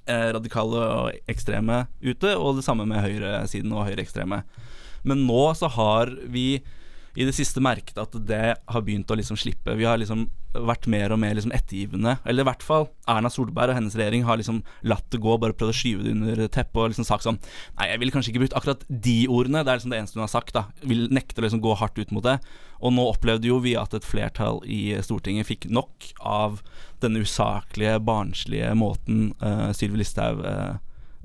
eh, 0.08 0.28
radikale 0.34 0.84
og 0.94 1.30
ekstreme 1.30 1.84
ute, 2.00 2.34
og 2.36 2.58
det 2.58 2.64
samme 2.66 2.86
med 2.88 3.02
høyresiden 3.04 3.72
og 3.74 3.86
høyreekstreme. 3.88 4.42
Men 5.04 5.26
nå 5.28 5.44
så 5.58 5.70
har 5.72 6.12
vi 6.32 6.48
i 7.14 7.26
det 7.26 7.34
siste 7.36 7.62
merket 7.62 7.98
at 8.00 8.14
det 8.26 8.56
har 8.58 8.82
begynt 8.82 9.10
å 9.10 9.16
liksom 9.18 9.38
slippe. 9.38 9.76
Vi 9.78 9.86
har 9.86 10.00
liksom 10.00 10.26
vært 10.54 10.86
mer 10.90 11.12
og 11.14 11.20
mer 11.22 11.34
liksom 11.36 11.52
ettergivende. 11.54 12.16
Eller 12.26 12.42
i 12.42 12.48
hvert 12.48 12.64
fall 12.66 12.88
Erna 13.10 13.30
Solberg 13.30 13.72
og 13.72 13.78
hennes 13.78 13.94
regjering 13.98 14.26
har 14.26 14.38
liksom 14.38 14.60
latt 14.86 15.06
det 15.14 15.20
gå, 15.22 15.36
bare 15.38 15.54
prøvd 15.54 15.70
å 15.70 15.76
skyve 15.78 16.06
det 16.06 16.14
under 16.14 16.42
teppet 16.46 16.80
og 16.80 16.90
liksom 16.92 17.06
sagt 17.06 17.26
sånn 17.26 17.38
Nei, 17.78 17.88
jeg 17.90 18.02
ville 18.02 18.14
kanskje 18.14 18.32
ikke 18.32 18.44
brukt 18.44 18.58
akkurat 18.58 18.84
de 18.88 19.16
ordene. 19.30 19.62
Det 19.62 19.72
er 19.72 19.80
liksom 19.80 19.94
det 19.94 20.00
eneste 20.02 20.18
hun 20.18 20.26
har 20.26 20.34
sagt. 20.34 20.54
da 20.58 20.66
Vil 20.82 21.06
nekte 21.14 21.42
å 21.42 21.46
liksom 21.46 21.62
gå 21.64 21.76
hardt 21.78 22.02
ut 22.02 22.14
mot 22.14 22.26
det. 22.26 22.36
Og 22.82 22.94
nå 22.94 23.06
opplevde 23.12 23.50
jo 23.50 23.60
vi 23.62 23.76
at 23.78 23.94
et 23.94 24.06
flertall 24.06 24.60
i 24.66 24.82
Stortinget 25.06 25.48
fikk 25.50 25.70
nok 25.70 26.10
av 26.18 26.60
denne 27.02 27.22
usaklige, 27.22 28.00
barnslige 28.02 28.74
måten 28.78 29.30
uh, 29.42 29.70
Sylvi 29.76 30.02
Listhaug 30.02 30.42
uh, 30.42 30.76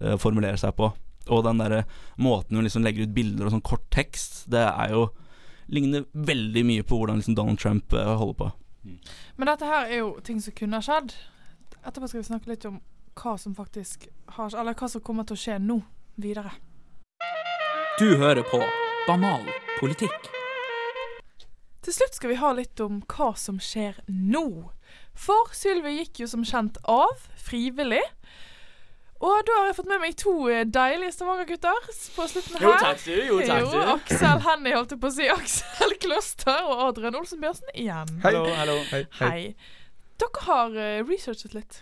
uh, 0.03 0.17
formulerer 0.21 0.59
seg 0.61 0.77
på. 0.77 0.93
Og 1.29 1.43
den 1.45 1.61
derre 1.61 1.83
måten 2.17 2.57
hun 2.57 2.65
liksom 2.65 2.85
legger 2.85 3.07
ut 3.07 3.15
bilder 3.15 3.47
og 3.47 3.55
sånn 3.55 3.65
kort 3.65 3.85
tekst, 3.93 4.43
det 4.51 4.65
er 4.67 4.95
jo 4.95 5.07
ligner 5.69 6.05
veldig 6.13 6.63
mye 6.65 6.85
på 6.87 6.97
hvordan 6.97 7.19
liksom 7.21 7.37
Donald 7.37 7.59
Trump 7.61 7.93
uh, 7.93 8.15
holder 8.17 8.37
på. 8.39 8.51
Men 9.37 9.51
dette 9.51 9.67
her 9.69 9.85
er 9.89 10.01
jo 10.01 10.15
ting 10.25 10.39
som 10.41 10.55
kunne 10.57 10.79
ha 10.79 10.85
skjedd. 10.85 11.13
Etterpå 11.83 12.09
skal 12.09 12.23
vi 12.23 12.29
snakke 12.31 12.51
litt 12.51 12.65
om 12.69 12.79
hva 13.19 13.35
som 13.39 13.55
faktisk 13.55 14.07
har 14.37 14.53
Eller 14.55 14.77
hva 14.77 14.87
som 14.87 15.03
kommer 15.03 15.27
til 15.27 15.35
å 15.35 15.41
skje 15.41 15.57
nå 15.61 15.79
videre. 16.19 16.51
Du 17.99 18.15
hører 18.17 18.45
på 18.47 18.61
Banal 19.07 19.47
politikk. 19.79 20.29
Til 21.83 21.95
slutt 21.95 22.15
skal 22.15 22.31
vi 22.33 22.39
ha 22.39 22.51
litt 22.55 22.79
om 22.83 23.01
hva 23.09 23.31
som 23.39 23.59
skjer 23.63 23.97
nå. 24.07 24.69
For 25.17 25.51
Sylvi 25.55 25.97
gikk 25.97 26.21
jo 26.23 26.27
som 26.31 26.45
kjent 26.47 26.79
av, 26.87 27.15
frivillig. 27.39 28.03
Og 29.19 29.41
da 29.43 29.55
har 29.57 29.65
jeg 29.67 29.75
fått 29.75 29.89
med 29.89 29.99
meg 29.99 30.13
to 30.15 30.33
eh, 30.47 30.61
deilige 30.63 31.11
Stavanger-gutter 31.11 31.89
på 32.15 32.27
slutten 32.31 32.55
her. 32.55 32.63
Jo, 32.63 32.75
takk 32.79 33.01
du, 33.03 33.15
jo, 33.17 33.41
takk 33.43 33.65
du. 33.67 33.75
Jo, 33.75 33.81
Aksel 33.97 34.45
Hennie, 34.45 34.75
holdt 34.77 34.95
jeg 34.95 35.01
på 35.01 35.09
å 35.09 35.15
si. 35.17 35.27
Aksel 35.33 35.95
Kloster 35.99 36.69
og 36.71 36.85
Adrian 36.85 37.17
Olsen 37.19 37.43
Bjørsen 37.43 37.73
igjen. 37.73 38.13
Hei. 38.23 38.31
Hallo, 38.31 38.45
hallo. 38.55 38.77
Hei. 38.93 39.03
Hei. 39.19 39.41
Dere 40.23 40.45
har 40.47 40.79
eh, 40.79 41.01
researchet 41.03 41.57
litt. 41.57 41.81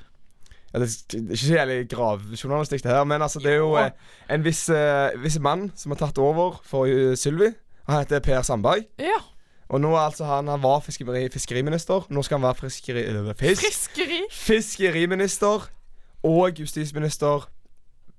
Ja, 0.73 0.82
det 0.82 0.89
er 0.89 1.21
ikke 1.21 1.39
så 1.43 1.54
jævlig 1.54 1.78
gravjournalistikk, 1.93 2.84
det 2.84 2.91
her, 2.91 3.06
men 3.08 3.21
altså, 3.21 3.39
det 3.45 3.54
er 3.54 3.62
jo 3.62 3.69
eh, 3.80 3.93
en 4.34 4.43
viss, 4.45 4.65
eh, 4.73 5.13
viss 5.21 5.38
mann 5.39 5.69
som 5.78 5.93
har 5.93 6.02
tatt 6.02 6.17
over 6.17 6.58
for 6.65 6.89
uh, 6.89 7.13
Sylvi. 7.17 7.54
Han 7.88 8.02
heter 8.02 8.26
Per 8.26 8.41
Sandberg. 8.43 8.89
Ja. 9.00 9.21
Og 9.69 9.82
nå 9.84 9.93
er 9.93 10.08
altså 10.08 10.26
han, 10.26 10.50
han 10.50 10.62
var 10.63 10.82
fiskeri, 10.82 11.28
fiskeriminister. 11.32 12.10
Nå 12.10 12.26
skal 12.26 12.41
han 12.41 12.50
være 12.50 12.65
fiskeri, 12.65 13.06
eller, 13.13 13.34
fisk, 13.38 13.62
fiskeri. 13.62 14.21
fiskeriminister 14.34 15.69
og 16.23 16.60
justisminister, 16.60 17.49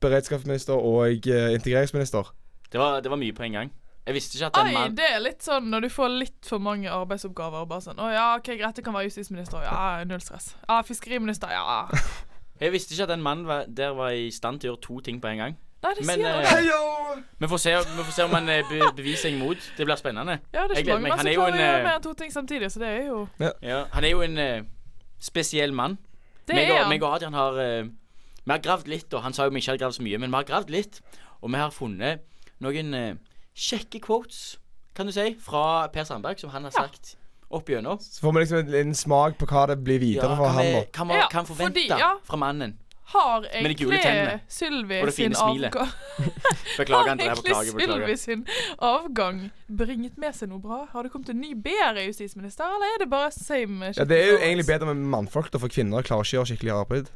beredskapsminister 0.01 0.75
og 0.75 1.27
eh, 1.27 1.53
integreringsminister. 1.55 2.35
Det 2.73 2.81
var, 2.81 3.01
det 3.01 3.11
var 3.11 3.17
mye 3.17 3.33
på 3.33 3.43
en 3.43 3.53
gang. 3.53 3.73
Jeg 4.09 4.15
visste 4.15 4.39
ikke 4.39 4.47
at 4.47 4.71
en 4.71 4.77
Oi, 4.77 4.89
det 4.97 5.05
er 5.05 5.21
litt 5.21 5.45
sånn 5.45 5.67
når 5.69 5.85
du 5.85 5.89
får 5.93 6.09
litt 6.15 6.49
for 6.49 6.63
mange 6.65 6.89
arbeidsoppgaver. 6.89 7.67
og 7.67 7.69
Bare 7.69 7.85
sånn, 7.85 7.99
å 8.01 8.09
ja, 8.09 8.31
ok, 8.39 8.55
Greit, 8.57 8.79
det 8.79 8.85
kan 8.87 8.97
være 8.97 9.11
justisminister. 9.11 9.61
Ja, 9.67 10.05
null 10.09 10.23
stress. 10.25 10.55
Ja, 10.65 10.81
Fiskeriminister. 10.87 11.53
Ja. 11.53 11.91
Jeg 12.61 12.73
visste 12.73 12.95
ikke 12.95 13.05
at 13.05 13.13
en 13.19 13.23
mann 13.23 13.45
var, 13.47 13.67
der 13.69 13.93
var 13.95 14.17
i 14.17 14.31
stand 14.35 14.63
til 14.63 14.71
å 14.71 14.73
gjøre 14.73 14.85
to 14.87 15.01
ting 15.11 15.21
på 15.23 15.29
en 15.31 15.43
gang. 15.43 15.59
Nei, 15.85 15.93
det 15.95 16.07
Men, 16.09 16.19
sier 16.19 16.27
eh, 16.27 16.41
jeg. 16.41 16.65
Heyo! 16.65 17.21
Vi 17.39 17.51
får 17.53 17.61
se, 17.63 17.75
vi 17.99 18.07
får 18.09 18.15
se 18.17 18.25
om 18.27 18.33
han 18.35 18.49
eh, 18.51 18.65
be, 18.67 18.81
beviser 18.97 19.29
seg 19.29 19.37
imot. 19.37 19.69
Det 19.77 19.87
blir 19.87 20.01
spennende. 20.01 20.41
Ja, 20.57 20.65
det 20.67 20.81
er 20.81 20.83
ikke 20.83 20.97
mange 20.97 21.05
meg. 21.05 21.13
som 21.13 21.21
Han 21.21 21.29
er 21.31 21.37
jo 21.37 21.45
klarer 21.45 21.53
å 21.53 21.61
en, 21.61 21.63
gjøre 21.67 21.85
mer 21.85 21.99
enn 22.01 22.07
to 22.09 22.15
ting 22.19 22.35
samtidig, 22.35 22.71
så 22.75 22.83
det 22.83 22.89
er 22.97 23.05
jo 23.13 23.21
Ja, 23.45 23.85
han 23.93 24.09
er 24.09 24.11
jo 24.11 24.25
en 24.27 24.43
eh, 24.43 24.67
spesiell 25.23 25.77
mann. 25.77 26.01
Det 26.49 26.57
meg, 26.57 26.69
er 26.69 26.75
og, 26.75 26.79
han. 26.83 26.89
meg 26.95 27.03
og 27.07 27.15
Adrian 27.19 27.37
har 27.37 27.59
eh, 27.63 27.85
Vi 28.49 28.51
har 28.55 28.63
gravd 28.65 28.89
litt, 28.89 29.13
og 29.15 29.23
han 29.27 29.35
sa 29.37 29.45
jo 29.45 29.53
vi 29.53 29.61
ikke 29.61 29.75
hadde 29.75 29.83
gravd 29.85 29.99
så 29.99 30.05
mye, 30.07 30.19
men 30.23 30.33
vi 30.33 30.39
har 30.41 30.49
gravd 30.49 30.71
litt. 30.73 31.01
Og 31.43 31.53
vi 31.53 31.61
har 31.61 31.71
funnet 31.75 32.25
noen 32.65 32.95
eh, 32.97 33.15
kjekke 33.55 34.01
quotes, 34.03 34.57
kan 34.97 35.07
du 35.07 35.13
si, 35.15 35.35
fra 35.45 35.87
Per 35.95 36.05
Sandberg, 36.09 36.41
som 36.41 36.51
han 36.55 36.65
har 36.67 36.73
sagt 36.75 37.17
opp 37.55 37.69
gjennom. 37.71 38.01
Så 38.03 38.21
får 38.25 38.33
vi 38.35 38.41
liksom 38.43 38.59
en 38.65 38.73
liten 38.73 38.95
smak 38.99 39.37
på 39.41 39.47
hva 39.49 39.67
det 39.71 39.79
blir 39.85 40.01
videre 40.03 40.35
for 40.37 40.49
kan 40.49 40.57
han 40.59 40.65
vi 40.67 40.73
nå. 40.75 40.83
kan, 40.93 41.09
vi, 41.09 41.15
Ja, 41.21 41.29
kan 41.33 41.47
forvente 41.49 41.81
fordi- 41.85 42.01
ja. 42.01 42.11
fra 42.25 42.37
mannen. 42.41 42.75
Har 43.09 43.47
egentlig. 43.53 44.41
Sylvi 44.49 44.99
sin 45.11 45.35
smilet. 45.35 45.75
avgang 45.75 45.89
Beklager, 46.79 47.09
Har 47.09 47.17
egentlig. 47.17 47.55
Sylvi 47.89 48.17
sin 48.17 48.43
avgang 48.79 49.39
bringet 49.79 50.19
med 50.21 50.35
seg 50.37 50.51
noe 50.51 50.61
bra? 50.61 50.83
Har 50.93 51.07
det 51.07 51.13
kommet 51.15 51.31
en 51.33 51.41
ny 51.41 51.55
bedre 51.57 52.05
justisminister, 52.05 52.69
eller 52.69 52.93
er 52.95 52.99
det 53.05 53.09
bare 53.11 53.31
same 53.33 53.95
Ja, 53.97 54.05
Det 54.05 54.19
er 54.19 54.29
jo 54.35 54.37
egentlig 54.43 54.67
bedre 54.69 54.91
med 54.93 55.01
mannfolk, 55.15 55.49
da, 55.53 55.61
for 55.63 55.73
kvinner 55.73 56.05
klarer 56.05 56.27
ikke 56.29 56.37
å 56.37 56.41
gjøre 56.43 56.51
skikkelig 56.53 56.75
arbeid. 56.77 57.09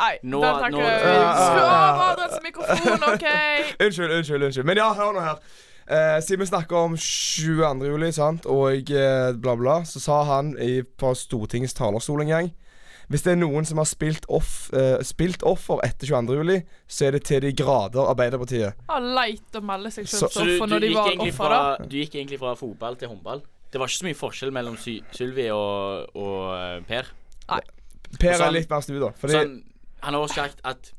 Nei, 0.00 0.14
Nå- 0.22 0.40
den 0.40 0.62
tenker 0.62 0.86
jeg 0.86 1.02
Slå 1.36 1.66
av 1.66 2.00
Adrians 2.06 2.38
mikrofon, 2.46 3.04
OK? 3.10 3.26
Unnskyld, 3.84 4.14
unnskyld. 4.16 4.46
unnskyld 4.48 4.70
Men 4.70 4.80
ja, 4.80 4.88
hør 4.96 5.12
nå 5.18 5.26
her. 5.26 5.42
Eh, 5.90 6.16
siden 6.24 6.40
vi 6.40 6.48
snakker 6.48 6.76
om 6.86 6.96
22. 6.96 7.90
juli, 7.90 8.08
sant, 8.16 8.46
og 8.48 8.88
eh, 8.94 9.32
bla, 9.36 9.56
bla, 9.60 9.80
så 9.84 10.00
sa 10.00 10.22
han 10.32 10.54
i, 10.62 10.80
på 10.82 11.12
Stortingets 11.18 11.76
talerstol 11.76 12.24
en 12.24 12.32
gang 12.32 12.50
Hvis 13.10 13.24
det 13.26 13.32
er 13.32 13.40
noen 13.40 13.66
som 13.66 13.80
har 13.82 13.88
spilt, 13.90 14.26
off, 14.30 14.68
uh, 14.70 15.00
spilt 15.02 15.42
offer 15.46 15.80
etter 15.82 16.06
22. 16.06 16.36
juli, 16.38 16.60
så 16.86 17.08
er 17.08 17.16
det 17.16 17.24
til 17.26 17.42
de 17.42 17.50
grader 17.58 18.06
Arbeiderpartiet. 18.06 18.84
Har 18.86 19.08
leit 19.18 19.58
å 19.58 19.62
melde 19.66 19.90
seg 19.94 20.06
Så 20.06 20.28
for 20.30 20.46
du, 20.46 20.54
når 20.70 20.84
de 20.84 20.92
var 20.94 21.10
offer, 21.16 21.34
fra, 21.40 21.58
da. 21.80 21.88
du 21.90 21.98
gikk 21.98 22.14
egentlig 22.20 22.38
fra 22.38 22.54
fotball 22.58 23.00
til 23.00 23.10
håndball? 23.10 23.42
Det 23.70 23.82
var 23.82 23.90
ikke 23.90 23.98
så 23.98 24.06
mye 24.06 24.18
forskjell 24.18 24.54
mellom 24.54 24.78
Sy 24.78 24.96
Sylvi 25.14 25.48
og, 25.54 26.14
og 26.18 26.86
Per? 26.86 27.10
Per? 27.50 27.68
Per 28.14 28.38
så 28.38 28.46
er 28.46 28.54
litt 28.54 28.70
mer 28.70 28.86
snu, 28.86 28.96
da. 29.02 29.10
Fordi 29.18 29.38
han, 29.38 29.52
han 30.06 30.16
har 30.16 30.26
også 30.26 30.42
sagt 30.44 30.62
at 30.66 30.94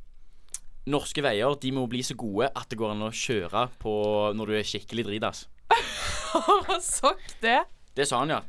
norske 0.91 1.23
veier 1.23 1.55
de 1.61 1.71
må 1.75 1.85
bli 1.87 2.03
så 2.03 2.15
gode 2.19 2.47
at 2.51 2.67
det 2.71 2.79
går 2.79 2.95
an 2.95 3.07
å 3.07 3.11
kjøre 3.15 3.67
på 3.79 3.93
når 4.35 4.51
du 4.51 4.59
er 4.59 4.67
skikkelig 4.67 5.07
dritas. 5.07 5.45
Har 6.31 6.65
han 6.67 6.83
sagt 6.83 7.37
det? 7.43 7.61
Det 7.95 8.07
sa 8.07 8.23
han, 8.23 8.35
ja. 8.35 8.41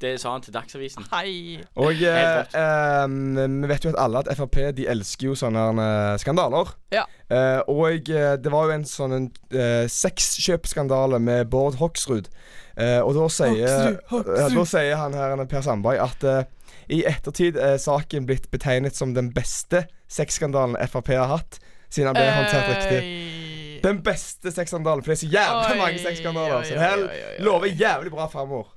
Det 0.00 0.14
sa 0.20 0.32
han 0.34 0.42
til 0.44 0.54
Dagsavisen. 0.54 1.06
Hei. 1.12 1.60
Og 1.80 2.02
eh, 2.04 2.40
eh, 2.60 3.04
vi 3.08 3.70
vet 3.70 3.84
jo 3.86 3.92
at 3.94 4.00
alle 4.02 4.22
at 4.22 4.30
Frp 4.36 4.58
de 4.76 4.86
elsker 4.90 5.30
jo 5.30 5.36
sånne 5.38 5.66
eh, 5.84 6.14
skandaler. 6.22 6.72
Ja. 6.94 7.04
Eh, 7.30 7.60
og 7.70 8.10
eh, 8.10 8.34
det 8.40 8.52
var 8.52 8.68
jo 8.68 8.76
en 8.76 8.86
sånn 8.88 9.16
en, 9.16 9.28
eh, 9.54 9.84
sexkjøpsskandale 9.90 11.20
med 11.22 11.50
Bård 11.52 11.78
Hoksrud. 11.80 12.30
Eh, 12.80 13.00
og 13.00 13.14
da 13.16 13.26
sier, 13.32 13.66
Hoksrud, 13.66 14.00
Hoksrud. 14.12 14.38
Ja, 14.40 14.48
da 14.54 14.64
sier 14.72 15.00
han 15.00 15.16
her, 15.18 15.44
Per 15.50 15.64
Sandberg, 15.66 16.00
at 16.04 16.26
eh, 16.28 16.42
i 16.90 17.02
ettertid 17.06 17.58
er 17.60 17.76
saken 17.80 18.26
blitt 18.26 18.48
betegnet 18.50 18.96
som 18.98 19.14
den 19.14 19.30
beste 19.34 19.84
sexskandalen 20.10 20.78
Frp 20.90 21.12
har 21.14 21.30
hatt, 21.30 21.60
siden 21.90 22.10
han 22.10 22.18
ble 22.18 22.26
håndtert 22.34 22.70
riktig. 22.74 23.80
Den 23.84 24.02
beste 24.04 24.52
sexskandalen, 24.52 25.02
for 25.02 25.12
det 25.12 25.16
er 25.16 25.22
så 25.22 25.30
jævlig 25.32 25.78
mange 25.80 26.02
sexskandaler. 26.02 26.66
Så 26.68 26.74
det 26.76 27.44
lover 27.46 27.72
jævlig 27.72 28.12
bra 28.12 28.26
framover. 28.30 28.74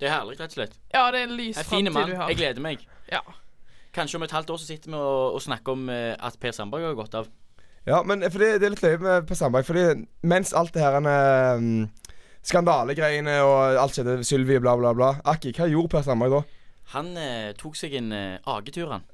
Det 0.00 0.08
er 0.08 0.12
herlig, 0.12 0.36
rett 0.40 0.52
og 0.52 0.58
slett. 0.58 0.74
Ja, 0.92 1.06
det 1.12 1.20
er 1.22 1.28
en 1.30 1.36
lys 1.38 1.56
En 1.56 1.64
fin 1.64 1.86
framtid 1.86 1.92
mann. 1.96 2.10
du 2.10 2.16
har. 2.20 2.28
Jeg 2.32 2.36
gleder 2.42 2.60
meg. 2.64 2.82
Ja. 3.12 3.20
Kanskje 3.96 4.18
om 4.18 4.26
et 4.26 4.34
halvt 4.36 4.50
år 4.52 4.58
så 4.60 4.66
sitter 4.68 4.90
vi 4.92 4.96
og, 4.98 5.34
og 5.38 5.42
snakker 5.42 5.72
om 5.72 5.88
eh, 5.88 6.12
at 6.20 6.36
Per 6.40 6.52
Sandberg 6.52 6.84
har 6.90 6.98
gått 6.98 7.14
av. 7.16 7.30
Ja, 7.86 8.02
men 8.02 8.20
for 8.30 8.42
det, 8.42 8.60
det 8.60 8.66
er 8.66 8.74
litt 8.74 8.82
løye 8.84 8.98
med 9.00 9.26
Per 9.28 9.38
Sandberg. 9.38 9.64
Fordi 9.64 9.86
mens 10.26 10.52
alt 10.58 10.74
det 10.74 10.82
her 10.84 10.98
um, 11.00 11.86
Skandalegreiene 12.46 13.40
og 13.42 13.78
alt 13.80 13.96
skjedde, 13.96 14.20
Sylvi, 14.26 14.58
bla, 14.62 14.76
bla, 14.78 14.92
bla. 14.94 15.14
Akki, 15.32 15.54
hva 15.56 15.66
gjorde 15.70 15.94
Per 15.96 16.04
Sandberg 16.06 16.34
da? 16.36 16.42
Han 16.94 17.14
eh, 17.18 17.52
tok 17.58 17.74
seg 17.78 17.96
en 17.98 18.12
eh, 18.14 18.36
aketur, 18.52 18.92
han. 18.92 19.06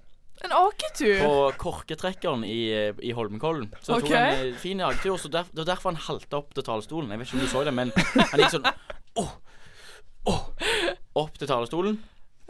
En 0.42 0.52
aketur? 0.58 1.22
På 1.22 1.36
korketrekkeren 1.62 2.42
i, 2.44 2.58
eh, 2.74 2.98
i 3.06 3.14
Holmenkollen. 3.16 3.70
Så 3.80 3.96
Ok. 4.00 4.08
tok 4.10 4.16
han 4.18 4.42
en 4.50 4.58
fin 4.60 4.82
aketur. 4.84 5.16
Så 5.22 5.30
der, 5.32 5.46
det 5.52 5.62
var 5.62 5.70
derfor 5.76 5.92
han 5.94 6.02
halta 6.08 6.42
opp 6.42 6.52
til 6.56 6.66
talerstolen. 6.66 7.14
Jeg 7.14 7.22
vet 7.22 7.30
ikke 7.30 7.38
om 7.38 7.46
du 7.46 7.52
så 7.54 7.64
det, 7.68 7.74
men 7.78 7.94
han 8.18 8.42
gikk 8.42 8.56
sånn 8.56 8.68
åh, 9.22 9.32
åh, 10.30 10.42
opp 11.22 11.38
til 11.38 11.48
talerstolen. 11.50 11.98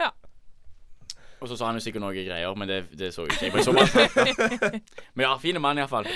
Ja. 0.01 0.09
Og 1.41 1.49
så 1.51 1.57
sa 1.59 1.69
han 1.69 1.79
jo 1.79 1.83
sikkert 1.83 2.03
noen 2.05 2.15
greier, 2.15 2.55
men 2.57 2.69
det, 2.69 2.81
det 2.97 3.13
så 3.15 3.25
jo 3.27 3.33
ikke 3.33 3.49
jeg. 3.49 3.63
Så 3.65 3.73
men 5.15 5.25
ja, 5.25 5.35
fin 5.41 5.61
mann 5.61 5.81
iallfall. 5.81 6.07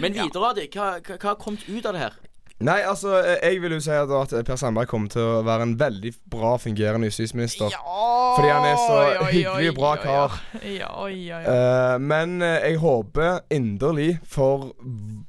Men 0.00 0.16
videre, 0.16 0.52
hva, 0.72 0.94
hva, 1.00 1.16
hva 1.16 1.32
har 1.34 1.40
kommet 1.40 1.66
ut 1.68 1.86
av 1.86 1.96
det 1.96 2.06
her? 2.06 2.20
Nei, 2.62 2.78
altså, 2.86 3.16
eh, 3.20 3.38
jeg 3.42 3.62
vil 3.62 3.76
jo 3.76 3.80
si 3.82 3.92
at, 3.94 4.10
at 4.10 4.34
Per 4.46 4.58
Sandberg 4.60 4.90
kommer 4.90 5.10
til 5.12 5.22
å 5.22 5.42
være 5.46 5.66
en 5.66 5.74
veldig 5.80 6.12
bra 6.30 6.54
fungerende 6.62 7.10
justisminister. 7.10 7.74
Fordi 7.74 8.48
han 8.48 8.68
er 8.68 8.78
så 8.78 8.96
Oi, 8.96 9.10
oi, 9.10 9.32
hyggelig 9.34 9.72
og 9.72 9.80
bra 9.80 9.92
kar. 10.02 10.38
Ja, 10.62 10.92
oi, 11.02 11.16
oi, 11.26 11.40
oi. 11.40 11.42
Eh, 11.42 11.96
men 12.02 12.38
eh, 12.42 12.70
jeg 12.70 12.80
håper 12.82 13.42
inderlig 13.52 14.16
for 14.28 14.72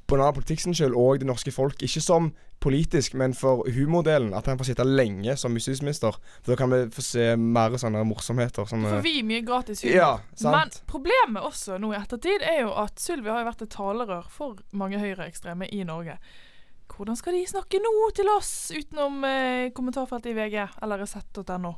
politikk 0.08 0.62
skyld 0.64 0.94
og 0.94 1.20
det 1.20 1.26
norske 1.28 1.52
folk, 1.54 1.82
ikke 1.82 2.02
som 2.02 2.32
politisk, 2.64 3.16
men 3.20 3.34
for 3.36 3.66
humordelen, 3.74 4.32
at 4.36 4.46
han 4.48 4.56
får 4.60 4.70
sitte 4.70 4.86
lenge 4.86 5.34
som 5.36 5.52
justisminister. 5.58 6.16
For 6.40 6.54
da 6.54 6.56
kan 6.56 6.72
vi 6.72 6.80
få 6.94 7.04
se 7.04 7.26
mer 7.36 7.76
sånne 7.80 8.04
morsomheter. 8.08 8.64
Sånne 8.70 8.94
får 8.94 9.04
vi 9.04 9.18
mye 9.26 9.42
gratis 9.44 9.84
humor. 9.84 9.98
Ja, 9.98 10.10
sant. 10.32 10.54
Men 10.54 10.72
problemet 10.88 11.44
også 11.44 11.76
nå 11.82 11.92
i 11.92 11.98
ettertid 11.98 12.46
er 12.46 12.62
jo 12.62 12.72
at 12.86 12.96
Sylvi 13.02 13.32
har 13.32 13.42
jo 13.42 13.50
vært 13.50 13.66
et 13.66 13.74
talerør 13.74 14.32
for 14.32 14.64
mange 14.72 15.02
høyreekstreme 15.02 15.68
i 15.74 15.82
Norge. 15.84 16.16
Hvordan 16.90 17.16
skal 17.16 17.32
de 17.34 17.44
snakke 17.48 17.80
nå 17.82 17.92
til 18.14 18.28
oss 18.34 18.52
utenom 18.74 19.24
eh, 19.26 19.70
kommentarfeltet 19.74 20.30
i 20.32 20.36
VG 20.36 20.56
eller 20.82 21.00
resett.no? 21.02 21.74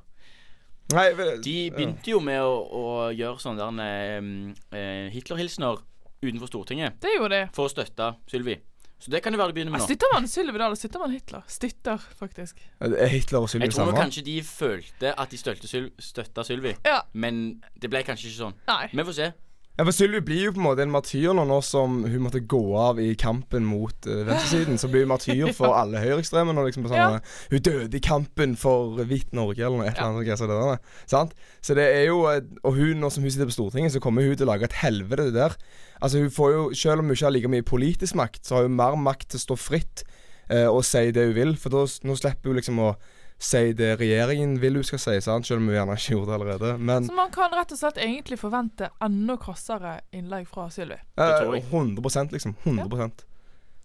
Nei, 0.95 1.09
vel, 1.19 1.41
De 1.43 1.55
begynte 1.75 2.13
jo 2.13 2.21
med 2.23 2.39
å, 2.47 2.53
å 2.63 2.85
gjøre 3.17 3.41
sånne 3.43 3.67
der 3.81 4.29
eh, 4.77 5.09
Hitler-hilsener 5.15 5.81
utenfor 6.23 6.47
Stortinget 6.51 7.01
Det 7.03 7.17
gjorde 7.17 7.41
de. 7.43 7.49
for 7.57 7.67
å 7.67 7.73
støtte 7.73 8.13
Sylvi. 8.31 8.55
Så 9.03 9.11
det 9.13 9.19
kan 9.21 9.35
det 9.35 9.39
være 9.41 9.53
de 9.53 9.57
begynner 9.59 9.75
med 9.75 9.83
nå. 9.83 9.87
Støtter 9.91 10.13
man 10.15 10.29
Sylvi 10.31 10.57
da, 10.57 10.69
eller 10.71 10.79
støtter 10.81 11.03
man 11.03 11.13
Hitler? 11.13 11.43
Støtter, 11.53 12.05
faktisk. 12.17 12.63
Er 12.81 13.11
Hitler 13.13 13.43
og 13.45 13.51
Sylvi 13.53 13.67
Jeg 13.67 13.75
tror 13.77 13.93
kanskje 13.99 14.23
de 14.25 14.37
følte 14.47 15.11
at 15.13 15.35
de 15.35 15.41
støtta 16.01 16.45
Sylvi, 16.49 16.73
Ja. 16.87 17.03
men 17.13 17.43
det 17.77 17.91
ble 17.93 18.01
kanskje 18.07 18.31
ikke 18.31 18.41
sånn. 18.47 18.57
Nei. 18.71 18.87
Vi 18.95 19.05
får 19.11 19.19
se. 19.19 19.29
Ja, 19.77 19.85
for 19.85 19.93
Sylvi 19.93 20.23
blir 20.25 20.45
jo 20.47 20.53
på 20.57 20.61
en 20.63 20.65
måte 20.65 20.81
en 20.87 20.93
martyr 20.95 21.35
nå, 21.37 21.43
nå 21.45 21.59
som 21.61 21.99
hun 22.09 22.23
måtte 22.25 22.41
gå 22.49 22.61
av 22.81 22.97
i 23.03 23.11
kampen 23.21 23.67
mot 23.69 24.07
uh, 24.09 24.23
venstresiden. 24.25 24.79
Så 24.81 24.89
blir 24.89 25.05
hun 25.05 25.11
martyr 25.11 25.51
for 25.59 25.77
alle 25.77 26.01
høyreekstreme. 26.01 26.55
Liksom, 26.65 26.87
Ja. 26.97 27.19
Hun 27.51 27.61
døde 27.67 27.99
i 27.99 28.01
kampen 28.01 28.55
for 28.57 28.97
hvitt 29.05 29.35
Norge, 29.37 29.61
eller 29.61 29.77
noe. 29.83 29.91
Et 29.91 29.99
eller 29.99 30.15
annet 30.15 30.31
Ja. 30.31 30.37
som 30.41 30.49
det 30.49 30.57
der. 30.57 30.81
Sant? 31.13 31.35
Så 31.61 31.77
det 31.77 31.85
er 31.93 32.07
jo 32.09 32.23
eh, 32.31 32.41
Og 32.65 32.73
hun, 32.79 32.97
nå 33.05 33.11
som 33.13 33.23
hun 33.27 33.31
sitter 33.35 33.51
på 33.51 33.57
Stortinget, 33.59 33.93
så 33.93 34.01
kommer 34.01 34.25
hun 34.25 34.33
til 34.37 34.49
å 34.49 34.53
lage 34.55 34.65
et 34.65 34.79
helvete 34.81 35.29
der. 35.37 35.59
Altså 36.01 36.25
hun 36.25 36.33
får 36.33 36.53
jo, 36.57 36.63
Selv 36.73 37.01
om 37.05 37.11
hun 37.11 37.17
ikke 37.19 37.29
har 37.29 37.37
like 37.37 37.53
mye 37.53 37.67
politisk 37.67 38.17
makt, 38.17 38.47
så 38.49 38.57
har 38.57 38.63
hun 38.71 38.77
mer 38.81 38.97
makt 38.97 39.29
til 39.35 39.43
å 39.43 39.45
stå 39.45 39.59
fritt 39.61 40.07
uh, 40.49 40.71
og 40.73 40.81
si 40.89 41.11
det 41.13 41.29
hun 41.29 41.37
vil. 41.37 41.55
For 41.61 41.69
da, 41.75 41.85
nå 41.85 42.17
slipper 42.17 42.49
hun 42.49 42.57
liksom 42.63 42.81
å 42.81 42.95
si 43.39 43.73
det 43.77 43.99
regjeringen 44.01 44.59
vil 44.61 44.75
hun 44.75 44.85
skal 44.85 44.99
si, 44.99 45.21
sant? 45.21 45.47
selv 45.47 45.61
om 45.61 45.67
hun 45.69 45.75
gjerne 45.77 45.97
ikke 45.99 46.15
gjorde 46.15 46.27
det 46.31 46.37
allerede. 46.41 46.79
Men 46.79 47.05
Så 47.05 47.13
man 47.15 47.31
kan 47.31 47.51
rett 47.53 47.73
og 47.73 47.79
slett 47.79 47.99
egentlig 48.01 48.39
forvente 48.41 48.89
enda 49.05 49.37
krassere 49.37 50.01
innlegg 50.13 50.47
fra 50.49 50.69
Sylvi. 50.73 50.97
Eh, 51.19 51.33
tror 51.43 51.55
jeg. 51.55 51.65
100% 51.71 52.33
liksom. 52.33 52.57
100 52.65 53.11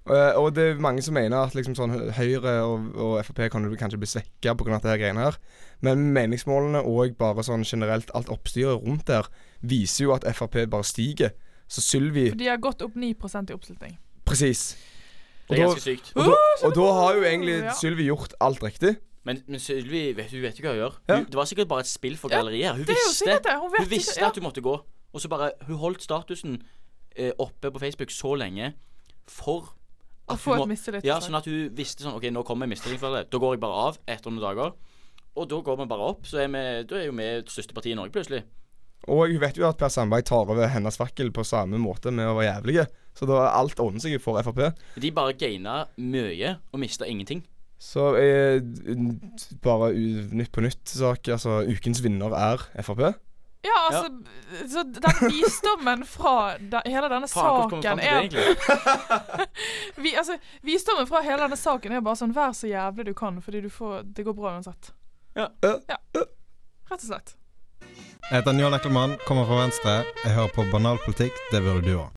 Eh, 0.09 0.33
Og 0.39 0.55
det 0.55 0.63
er 0.63 0.79
mange 0.81 1.01
som 1.05 1.13
mener 1.13 1.37
at 1.45 1.53
liksom 1.53 1.75
sånn 1.77 1.91
Høyre 2.17 2.63
og, 2.65 2.95
og 2.97 3.19
Frp 3.25 3.51
kan 3.53 3.67
kanskje 3.77 3.99
bli 4.01 4.07
svekka 4.09 4.55
pga. 4.57 4.71
dette 4.79 4.89
her 4.89 4.97
greiene 4.97 5.21
her. 5.27 5.37
Men 5.85 6.07
meningsmålene 6.15 6.81
og 6.83 7.13
bare 7.19 7.43
sånn 7.45 7.61
generelt 7.63 8.09
alt 8.15 8.27
oppstyret 8.33 8.81
rundt 8.81 9.05
der 9.05 9.27
viser 9.61 10.05
jo 10.07 10.13
at 10.15 10.23
Frp 10.33 10.65
bare 10.71 10.83
stiger. 10.83 11.35
Så 11.69 11.81
Sylvi 11.85 12.29
For 12.31 12.35
de 12.41 12.47
har 12.49 12.57
gått 12.57 12.81
opp 12.81 12.95
9% 12.95 13.51
i 13.51 13.53
oppslutning. 13.53 13.93
Presis. 14.25 14.75
Det 15.47 15.59
er 15.59 15.65
Og 15.67 15.69
da- 15.69 15.75
ganske 15.75 15.85
sykt. 15.85 16.11
Og 16.15 16.25
da, 16.25 16.35
og 16.67 16.73
da 16.73 16.91
har 16.97 17.13
jo 17.15 17.21
egentlig 17.21 17.63
Ja. 17.63 17.71
Sylvi 17.73 18.07
gjort 18.09 18.33
alt 18.41 18.59
riktig. 18.63 18.97
Men, 19.27 19.41
men 19.47 19.61
Sylvi 19.61 20.15
vet, 20.17 20.31
hun 20.33 20.41
vet 20.41 20.57
jo 20.57 20.65
hva 20.65 20.73
hun 20.73 20.79
gjør. 20.81 20.95
Ja. 21.09 21.17
Hun, 21.19 21.27
det 21.29 21.37
var 21.37 21.49
sikkert 21.49 21.69
bare 21.69 21.85
et 21.85 21.91
spill 21.91 22.15
for 22.17 22.33
galleriet. 22.33 22.73
Hun 22.79 22.87
det 22.87 22.95
visste, 22.97 23.35
det. 23.37 23.53
Hun 23.53 23.69
hun 23.69 23.77
ikke- 23.83 23.91
visste 23.91 24.21
ja. 24.21 24.29
at 24.31 24.39
hun 24.39 24.47
måtte 24.47 24.63
gå. 24.65 24.73
Og 25.13 25.21
så 25.21 25.29
bare 25.29 25.51
Hun 25.67 25.77
holdt 25.77 26.03
statusen 26.03 26.61
eh, 27.15 27.31
oppe 27.37 27.71
på 27.71 27.79
Facebook 27.79 28.11
så 28.11 28.35
lenge 28.39 28.73
for 29.27 29.75
Å 30.31 30.37
få 30.39 30.55
et 30.61 30.69
mistillit. 30.71 31.03
Ja, 31.03 31.19
sånn 31.19 31.35
at 31.35 31.45
hun 31.45 31.69
visste 31.75 32.05
sånn 32.05 32.15
OK, 32.15 32.29
nå 32.31 32.45
kommer 32.47 32.65
jeg 32.65 32.77
mistet 32.77 33.01
Da 33.01 33.37
går 33.37 33.57
jeg 33.57 33.59
bare 33.59 33.85
av 33.89 33.99
etter 34.07 34.31
noen 34.31 34.41
dager. 34.41 34.73
Og 35.35 35.47
da 35.47 35.59
går 35.61 35.77
vi 35.77 35.85
bare 35.91 36.07
opp. 36.13 36.25
Så 36.27 36.39
er 36.39 36.47
vi, 36.47 36.63
da 36.87 36.95
er 36.97 37.05
jo 37.05 37.11
vi 37.15 37.27
det 37.41 37.51
største 37.51 37.75
partiet 37.75 37.93
i 37.93 37.99
Norge 37.99 38.15
plutselig. 38.15 38.43
Og 39.09 39.31
hun 39.31 39.39
vet 39.41 39.57
jo 39.57 39.65
at 39.67 39.79
Per 39.81 39.89
Sandberg 39.89 40.25
tar 40.29 40.45
over 40.45 40.67
hennes 40.69 40.97
fakkel 40.97 41.31
på 41.33 41.43
samme 41.47 41.79
måte 41.81 42.11
med 42.13 42.29
å 42.29 42.35
være 42.37 42.51
jævlige. 42.51 42.87
Så 43.17 43.27
da 43.27 43.47
alt 43.49 43.79
ordner 43.81 44.03
seg 44.03 44.21
for 44.23 44.39
Frp. 44.45 44.77
De 45.01 45.11
bare 45.11 45.33
gaina 45.33 45.85
mye 45.97 46.57
og 46.71 46.79
mista 46.83 47.07
ingenting. 47.09 47.41
Så 47.81 48.15
eh, 48.15 48.61
bare 49.63 49.89
u 49.91 50.29
Nytt 50.37 50.51
på 50.53 50.61
nytt-sak. 50.61 51.27
Altså, 51.33 51.63
ukens 51.65 52.03
vinner 52.03 52.35
er 52.37 52.61
Frp. 52.85 53.01
Ja, 53.61 53.77
altså 53.89 54.21
Så 54.69 54.83
den 54.83 55.31
visdommen 55.31 56.05
fra 56.05 56.57
de, 56.57 56.79
hele 56.85 57.09
denne 57.11 57.27
Faen, 57.29 57.69
saken 57.69 57.99
er 58.01 58.29
vi, 60.03 60.15
altså, 60.17 60.37
Visdommen 60.65 61.05
fra 61.09 61.21
hele 61.21 61.43
denne 61.43 61.59
saken 61.61 61.93
er 61.93 62.01
bare 62.01 62.17
sånn 62.17 62.33
Vær 62.33 62.55
så 62.57 62.71
jævlig 62.71 63.05
du 63.11 63.13
kan, 63.17 63.37
fordi 63.41 63.61
du 63.61 63.69
får 63.69 64.01
Det 64.17 64.25
går 64.25 64.37
bra 64.37 64.55
uansett. 64.55 64.93
Ja. 65.37 65.51
Rett 65.69 66.97
og 66.97 67.05
slett. 67.05 67.35
Jeg 67.81 68.37
heter 68.39 68.55
Njål 68.55 68.77
Eklemann, 68.77 69.17
kommer 69.27 69.45
fra 69.49 69.61
Venstre. 69.61 69.93
Jeg 70.23 70.35
hører 70.37 70.53
på 70.55 70.65
banalpolitikk. 70.71 71.37
Det 71.51 71.61
burde 71.65 71.81
du 71.85 71.95
òg. 71.97 72.13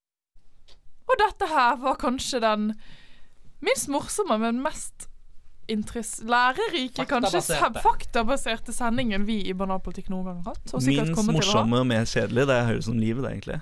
Og 1.08 1.18
dette 1.20 1.48
her 1.50 1.76
var 1.82 1.98
kanskje 2.00 2.40
den 2.42 2.70
minst 3.64 3.88
morsomme, 3.92 4.38
men 4.40 4.60
mest 4.64 5.08
lærerike, 5.68 7.04
kanskje 7.08 7.40
Faktabaserte. 7.82 8.72
sendingen 8.72 9.24
vi 9.26 9.40
i 9.48 9.52
Banalpolitikk 9.54 10.10
noen 10.10 10.24
gang 10.24 10.42
har 10.44 10.54
hatt. 10.54 10.74
Minst 10.84 11.30
morsomme 11.32 11.80
og 11.80 11.86
mer 11.86 12.04
kjedelig. 12.04 12.46
Det 12.46 12.58
høres 12.66 12.84
ut 12.84 12.90
som 12.90 12.98
livet, 12.98 13.24
det, 13.24 13.30
egentlig. 13.32 13.60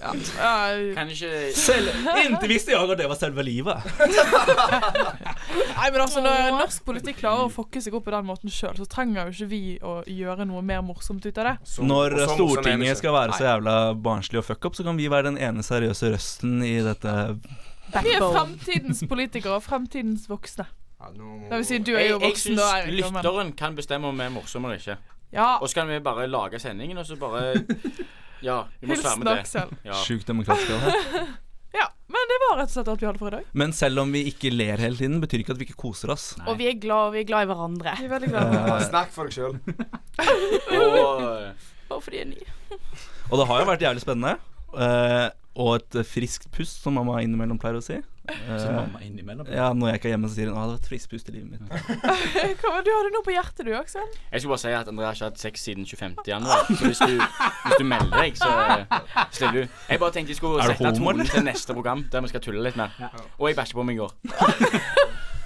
Ja. 0.00 0.12
Ja, 0.38 0.94
Kanskje 0.94 1.30
Selv, 1.56 1.90
inntil 2.22 2.52
visste 2.52 2.74
jeg 2.74 2.78
at 2.78 2.98
det 2.98 3.08
var 3.10 3.18
selve 3.18 3.42
livet. 3.46 3.82
Nei, 5.78 5.88
men 5.90 6.00
altså 6.04 6.22
Når 6.24 6.54
norsk 6.58 6.84
politikk 6.86 7.18
klarer 7.22 7.48
å 7.48 7.52
fokke 7.52 7.82
seg 7.82 7.96
opp 7.98 8.06
på 8.06 8.14
den 8.14 8.28
måten 8.28 8.52
sjøl, 8.52 8.76
så 8.78 8.86
trenger 8.90 9.28
jo 9.28 9.34
ikke 9.34 9.50
vi 9.50 9.62
å 9.82 9.96
gjøre 10.06 10.46
noe 10.48 10.62
mer 10.66 10.84
morsomt 10.86 11.26
ut 11.26 11.42
av 11.42 11.50
det. 11.50 11.56
Når 11.82 12.16
så 12.16 12.22
er 12.26 12.34
Stortinget 12.34 13.02
skal 13.02 13.16
være 13.16 13.38
så 13.38 13.48
jævla 13.48 13.76
barnslig 14.04 14.40
og 14.42 14.48
fuck 14.48 14.70
up, 14.70 14.78
så 14.78 14.86
kan 14.86 14.98
vi 15.00 15.10
være 15.10 15.32
den 15.32 15.40
ene 15.42 15.64
seriøse 15.66 16.14
røsten 16.14 16.62
i 16.64 16.76
dette 16.84 17.18
Vi 18.04 18.14
er 18.14 18.24
fremtidens 18.24 19.04
politikere 19.10 19.58
og 19.58 19.66
fremtidens 19.66 20.28
voksne. 20.30 20.68
Det 21.12 21.50
vil 21.58 21.64
si, 21.68 21.78
du 21.78 21.92
er 21.94 22.00
Jeg, 22.00 22.10
jo 22.10 22.18
jeg 22.20 22.30
voksen 22.30 22.50
syns 22.54 22.60
da, 22.60 22.68
Jeg 22.78 22.86
men- 22.86 22.96
lytteren 23.22 23.52
kan 23.56 23.76
bestemme 23.76 24.06
om 24.08 24.16
vi 24.18 24.24
er 24.24 24.30
morsomme 24.30 24.68
eller 24.70 24.78
ikke. 24.80 24.96
Ja. 25.34 25.58
Og 25.60 25.68
så 25.68 25.74
kan 25.80 25.88
vi 25.88 25.98
bare 26.00 26.26
lage 26.30 26.58
sendingen, 26.62 26.98
og 26.98 27.06
så 27.06 27.16
bare 27.18 27.54
Ja, 28.44 28.64
vi 28.80 28.86
må 28.86 28.94
svare 28.96 29.14
Hilsen 29.16 29.24
med 29.24 29.26
det. 29.32 29.38
Aksel. 29.40 29.70
Ja. 29.84 29.92
sjukt 30.04 30.26
demokratisk. 30.26 30.70
av. 30.70 31.26
Ja, 31.74 31.88
men 32.06 32.28
det 32.30 32.36
var 32.44 32.58
rett 32.60 32.68
og 32.70 32.74
slett 32.76 32.88
alt 32.92 33.00
vi 33.02 33.06
hadde 33.08 33.18
for 33.18 33.26
i 33.26 33.30
dag. 33.34 33.46
Men 33.52 33.72
selv 33.74 33.98
om 33.98 34.12
vi 34.14 34.20
ikke 34.30 34.52
ler 34.54 34.78
hele 34.78 34.94
tiden, 34.94 35.16
betyr 35.20 35.40
ikke 35.42 35.56
at 35.56 35.58
vi 35.58 35.64
ikke 35.66 35.74
koser 35.80 36.12
oss. 36.14 36.36
Og 36.46 36.54
vi 36.60 36.68
er 36.70 36.76
glad, 36.78 37.10
vi 37.16 37.18
er 37.24 37.26
glad 37.26 37.42
i 37.42 37.48
hverandre. 37.50 37.96
Vi 37.98 38.04
er 38.06 38.12
veldig 38.12 38.28
glad. 38.30 38.54
Eh, 38.60 38.84
Snakk 38.92 39.10
for 39.10 39.26
deg 39.26 39.34
sjøl. 39.34 39.56
Og 40.70 41.54
Bare 41.88 42.00
fordi 42.00 42.20
jeg 42.20 42.26
er 42.26 42.30
ny. 42.30 42.78
Og 43.30 43.40
det 43.40 43.46
har 43.50 43.60
jo 43.64 43.66
vært 43.72 43.82
jævlig 43.84 44.04
spennende. 44.04 44.36
eh, 44.78 45.28
og 45.54 45.76
et 45.80 45.98
friskt 46.06 46.46
pust, 46.54 46.80
som 46.82 46.94
mamma 46.98 47.20
innimellom 47.22 47.58
pleier 47.62 47.78
å 47.78 47.82
si. 47.84 47.98
Eh, 48.24 48.58
Så 48.58 48.70
mamma 48.72 49.00
innimellom. 49.04 49.46
ja, 49.52 49.66
Når 49.76 49.88
jeg 49.90 49.98
ikke 50.00 50.08
er 50.08 50.12
hjemme, 50.14 50.28
så 50.30 50.34
sier 50.38 50.48
hun 50.48 50.56
at 50.56 50.64
det 50.64 50.70
var 50.70 50.78
et 50.80 50.88
friskt 50.88 51.10
pust 51.12 51.28
i 51.28 51.32
livet 51.34 51.50
mitt. 51.50 51.60
Hva 52.64 52.78
du 52.80 52.88
hadde 52.88 53.10
noe 53.12 53.24
på 53.26 53.34
hjertet, 53.34 53.66
du, 53.68 53.72
Aksel? 53.76 54.06
jeg 54.32 54.40
skulle 54.40 54.54
bare 54.54 54.62
si 54.64 54.72
at 54.72 54.88
André 54.88 55.04
har 55.04 55.12
ikke 55.18 55.28
hatt 55.28 55.42
sex 55.42 55.60
siden 55.68 55.84
25. 55.84 56.14
januar. 56.26 56.64
Så 56.72 56.88
hvis 56.88 57.02
du, 57.04 57.20
hvis 57.20 57.76
du 57.78 57.84
melder 57.84 58.16
deg, 58.22 58.38
så 58.40 58.48
stiller 59.30 59.52
du. 59.52 59.76
Jeg 59.90 60.00
bare 60.00 60.12
tenkte 60.16 60.32
jeg 60.32 60.36
skulle 60.40 60.62
Er 60.64 60.72
du 60.72 60.72
sette 60.72 60.84
homo, 60.88 61.12
tonen 61.12 61.20
eller? 61.20 61.34
til 61.36 61.44
neste 61.50 61.76
program, 61.76 62.06
der 62.12 62.24
vi 62.24 62.32
skal 62.32 62.40
tulle 62.48 62.64
litt 62.64 62.76
mer. 62.80 62.96
Og 63.38 63.48
jeg 63.52 63.56
bæsja 63.60 63.76
på 63.76 63.84
meg 63.84 63.96
i 63.96 64.02
går. 64.02 64.16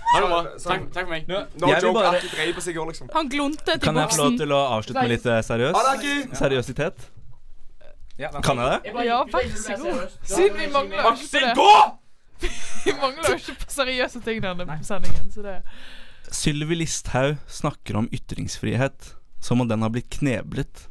Ha 0.08 0.20
det 0.22 0.28
bra. 0.30 0.40
Takk, 0.56 0.86
takk 0.94 1.04
for 1.04 1.10
meg. 1.12 1.26
No 1.28 1.42
Jeg 1.42 1.82
vil 1.82 1.88
joke, 1.90 1.94
bare- 1.98 2.16
Aki 2.16 2.28
drev 2.32 2.54
på 2.56 2.62
seg 2.64 2.72
i 2.72 2.78
går, 2.78 2.86
liksom. 2.94 3.10
Han 3.12 3.28
glontet 3.28 3.74
i 3.74 3.78
Kan 3.84 3.96
jeg 4.00 4.08
få 4.08 4.16
lov 4.22 4.30
boksen. 4.30 4.38
til 4.38 4.52
å 4.56 4.60
avslutte 4.78 5.02
med 5.02 5.10
litt 5.12 5.26
eh, 5.26 5.42
seriøs? 5.50 5.74
Det, 5.74 5.94
Aki! 5.98 6.14
seriøsitet? 6.38 7.08
Ja. 8.18 8.30
Kan 8.42 8.56
jeg 8.62 8.80
det? 8.86 9.04
Ja, 9.06 9.18
vær 9.24 9.50
så 9.66 9.76
god. 9.82 10.14
Siden 10.26 10.56
vi 10.58 10.66
mangler 10.72 11.10
Aksel, 11.12 11.50
gå! 11.54 11.68
Vi 12.84 12.94
mangler 12.98 13.32
jo 13.32 13.38
ikke 13.38 13.56
på 13.64 13.72
seriøse 13.72 14.22
ting 14.24 14.42
denne 14.44 14.78
sendingen, 14.86 15.32
så 15.34 15.44
det 15.44 15.56
Sylvi 16.34 16.76
Listhaug 16.76 17.38
snakker 17.48 17.96
om 17.96 18.08
ytringsfrihet 18.12 19.14
som 19.40 19.62
om 19.62 19.68
den 19.68 19.82
har 19.82 19.92
blitt 19.94 20.10
kneblet. 20.18 20.88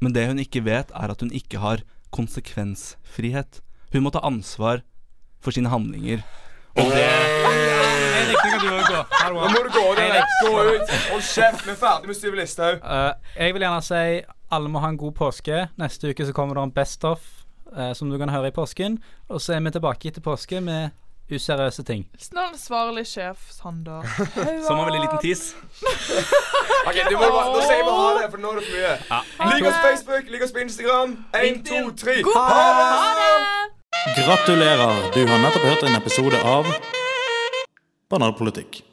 Men 0.00 0.14
det 0.14 0.28
hun 0.30 0.40
ikke 0.40 0.62
vet, 0.64 0.92
er 0.94 1.12
at 1.12 1.20
hun 1.20 1.32
ikke 1.34 1.60
har 1.60 1.82
konsekvensfrihet. 2.14 3.60
Hun 3.92 4.06
må 4.06 4.12
ta 4.14 4.22
ansvar 4.24 4.80
for 5.42 5.52
sine 5.54 5.68
handlinger. 5.72 6.22
Og 6.78 6.92
det 6.94 7.04
Eirik, 8.18 8.38
nå 8.38 8.50
kan 8.54 8.62
du 8.62 8.68
gå. 8.88 9.02
Nå 9.34 9.50
må 9.52 9.62
du 9.66 9.70
gå 9.74 9.84
ut. 9.98 10.34
Gå 10.44 10.52
ut. 10.70 10.94
Hold 11.10 11.24
kjeft. 11.26 11.66
Vi 11.66 11.74
er 11.74 11.80
ferdig 11.80 12.10
med 12.10 12.18
Sylvi 12.18 12.40
Listhaug. 12.40 12.80
Eh, 12.82 13.12
jeg 13.36 13.56
vil 13.56 13.66
gjerne 13.66 13.84
si 13.84 14.04
alle 14.54 14.72
må 14.72 14.82
ha 14.82 14.92
en 14.92 15.00
god 15.00 15.14
påske. 15.18 15.66
Neste 15.80 16.12
uke 16.12 16.26
så 16.26 16.34
kommer 16.36 16.58
det 16.58 16.68
en 16.68 16.74
Best 16.78 17.04
of 17.08 17.26
eh, 17.76 17.92
som 17.94 18.10
du 18.10 18.18
kan 18.20 18.30
høre 18.32 18.52
i 18.52 18.54
påsken. 18.54 18.98
Og 19.28 19.42
så 19.42 19.56
er 19.56 19.60
vi 19.64 19.74
tilbake 19.74 20.08
etter 20.10 20.24
påske 20.24 20.60
med 20.64 20.90
useriøse 21.28 21.84
ting. 21.84 22.06
Snart 22.16 22.56
svarlig 22.56 23.04
sjef 23.06 23.50
Sander. 23.52 24.06
Som 24.66 24.78
en 24.78 24.86
veldig 24.88 25.02
liten 25.04 25.20
tis. 25.22 25.50
Ok, 26.88 26.94
du 27.10 27.18
må 27.18 27.26
bare, 27.28 27.50
Nå 27.52 27.64
sier 27.66 27.82
vi 27.84 27.92
ha 27.92 28.04
det, 28.16 28.28
for 28.32 28.40
nå 28.40 28.52
er 28.54 28.60
det 28.60 28.64
for 28.64 28.76
mye. 28.78 28.92
Ja. 29.10 29.18
Lik 29.50 29.66
oss 29.68 29.74
på 29.76 29.82
Facebook, 29.90 30.30
lik 30.32 30.44
oss 30.46 30.54
på 30.56 30.62
Instagram. 30.62 31.12
Én, 31.36 31.60
to, 31.66 31.82
tre. 32.00 32.14
God 32.24 32.38
Ha 32.38 32.70
det! 32.78 34.22
Gratulerer. 34.22 35.04
Du 35.12 35.20
har 35.28 35.42
nettopp 35.42 35.68
hørt 35.68 35.84
en 35.84 36.00
episode 36.00 36.40
av 36.40 36.70
Banalpolitikk. 38.08 38.87